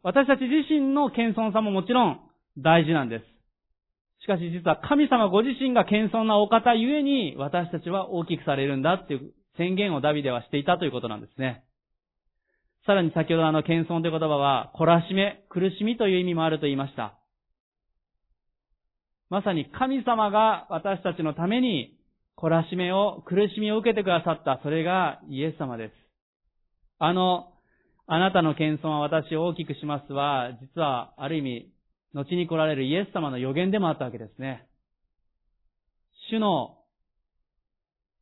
[0.03, 2.19] 私たち自身の謙遜さももちろん
[2.59, 3.25] 大事なんです。
[4.23, 11.64] しかし実は神様ご自身が謙遜なお方ゆえに私たちは大きくされるんだっていう宣言をダビデはしていたということなんですね。
[12.85, 17.17] さらに先ほどあの謙遜という言葉は、懲らしめ、苦しみという意味もあると言いました。
[19.29, 21.97] まさに神様が私たちのために
[22.37, 25.93] 懲らしめを、苦しみを受けてくださった、それがイエス様です。
[26.99, 27.53] あの、
[28.05, 31.71] あなたの謙遜は私を大きくしますは、実はある意味
[32.13, 34.67] 後に来られるイエス様の予言でもあったわけですね。
[36.29, 36.77] 主の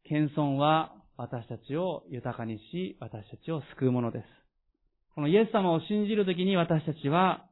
[0.05, 4.43] 謙遜は私たちを豊かにし、私たちを救うものです。
[5.16, 7.45] このイエス様を信じるときに私たちは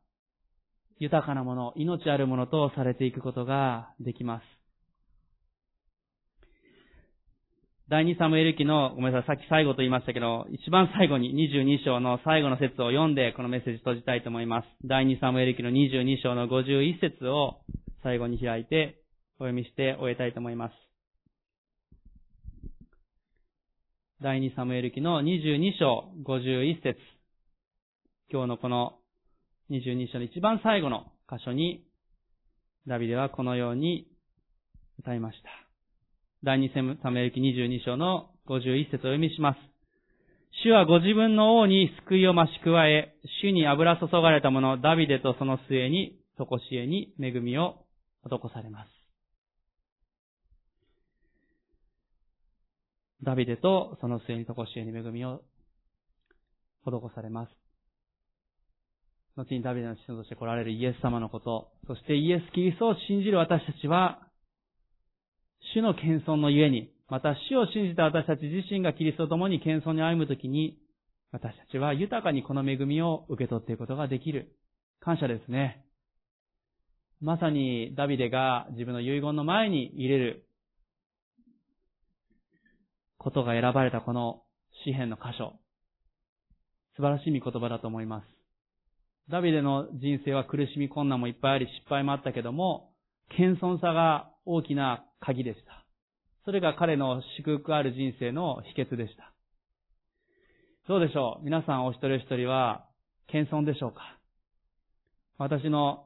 [0.97, 4.43] 豊かなもの、命あるものとされていくことができます。
[7.89, 14.67] 第2サムエル記の、ごめんなさい、さっき最後と言いましたけど、一番最後に22章の最後の説を読んで、このメッセージ閉じたいと思います。
[14.85, 17.61] 第2サムエル記の22章の51節を
[18.01, 19.01] 最後に開いて、
[19.39, 20.73] お読みして終えたいと思います。
[24.21, 26.95] 第2サムエル記の22章51節
[28.33, 28.93] 今日のこの
[29.71, 31.83] 22章の一番最後の箇所に、
[32.87, 34.07] ダビデはこのように
[34.99, 35.49] 歌いました。
[36.41, 39.57] 第二サムエル記22章の51節を読みします。
[40.63, 43.13] 主はご自分の王に救いを増し加え、
[43.43, 47.83] 主に油注がれた者、ダビデとその末に、とこしえに恵みを
[48.23, 48.89] 施されます。
[53.23, 55.41] ダビデとその末にとこしえに恵みを
[56.85, 57.60] 施されます。
[59.41, 64.19] 後にダビデの子孫として来られるイエス様のこと、そしてイエス・キリストを信じる私たちは、
[65.73, 70.77] 主の謙遜のゆえに、また主を信じた私たち自身がキリストと共に謙遜に歩むときに、
[71.31, 74.55] 私たちは豊かにこの恵みを受け取っていくことができる。
[74.99, 75.85] 感謝ですね。
[77.21, 80.45] まさにダビデが自分の遺言の前に入れる
[83.17, 84.43] ことが選ばれたこの
[84.83, 85.53] 詩篇の箇所。
[86.95, 88.40] 素晴らしい御言葉だと思います。
[89.29, 92.91] ダビデの人生は苦しみ困難もいっぱいあり失敗もあったけども、
[93.37, 95.85] 謙遜さが大きな鍵でした。
[96.43, 99.31] それが彼の祝福ある人生の秘訣でした。
[100.87, 101.45] どうでしょう？
[101.45, 102.85] 皆さんお一人お一人は
[103.27, 104.17] 謙遜でしょうか？
[105.37, 106.05] 私の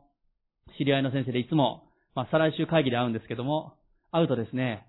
[0.78, 3.74] 知り合いの先生でいつも、まあ、再来週会議で会うんですけども、
[4.12, 4.86] 会うとですね、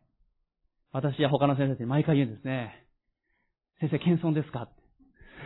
[0.93, 2.87] 私や他の先生に毎回言うんですね。
[3.81, 4.69] 先生、謙遜ですか？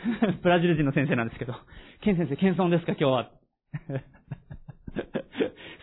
[0.42, 1.55] ブラジル人の先生なんですけど、
[2.01, 3.30] ケン先生、謙遜ですか今日は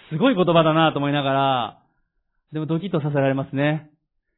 [0.10, 1.80] すごい言葉だなと思いながら、
[2.52, 3.90] でもドキッとさせられますね。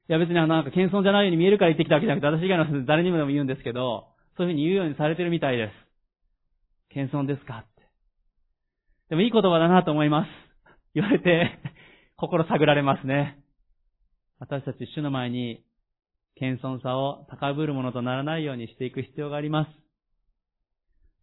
[0.09, 4.07] いや別になんか謙遜じゃないように見えるから言ってきたわけじゃなくて、私以外の人誰にもでも言うんですけど、
[4.37, 6.93] そういうふうに言うようにされてるみたいです。
[6.93, 7.83] 謙遜ですかって。
[9.09, 10.29] でもいい言葉だなと思います。
[10.95, 11.59] 言われて、
[12.17, 13.37] 心探られますね。
[14.39, 15.63] 私たち主の前に、
[16.39, 19.69] 謙遜さを高ぶるものとならないようにしていく必要があります。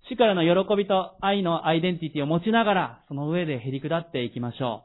[0.08, 4.84] 主からの喜びと愛のアイデンティティを持ちながら、その上で減り下っていきましょ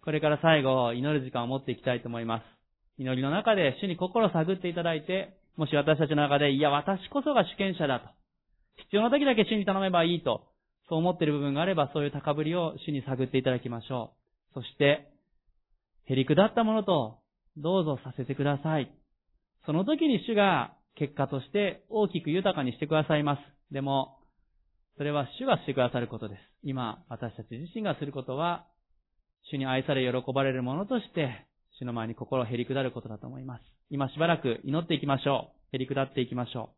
[0.00, 0.04] う。
[0.04, 2.44] これから最後、祈る時間を持っていきたいと思います。
[2.98, 8.08] 祈りの中で主に心を探っていただいて、もし私たちの中で、いや、私こそが主権者だと。
[8.76, 10.48] 必要な時だけ主に頼めばいいと、
[10.88, 14.12] そう思っている部分があれば、そういう高ぶりを主に探っていただきましょ
[14.52, 14.54] う。
[14.54, 15.08] そして、
[16.06, 17.18] へり下ったものと、
[17.56, 18.90] どうぞさせてください。
[19.66, 23.40] その時に主が結果として大きく豊かにしてくださいます。
[23.74, 24.18] でも、
[24.96, 26.40] それは主がしてくださることです。
[26.62, 28.66] 今、私たち自身がすることは、
[29.50, 31.46] 主に愛され喜ばれるものとして、
[31.78, 33.62] 主の前に心をへり下ることだと思います。
[33.90, 35.76] 今しばらく祈っていきましょう。
[35.76, 36.75] へり下っていきましょう。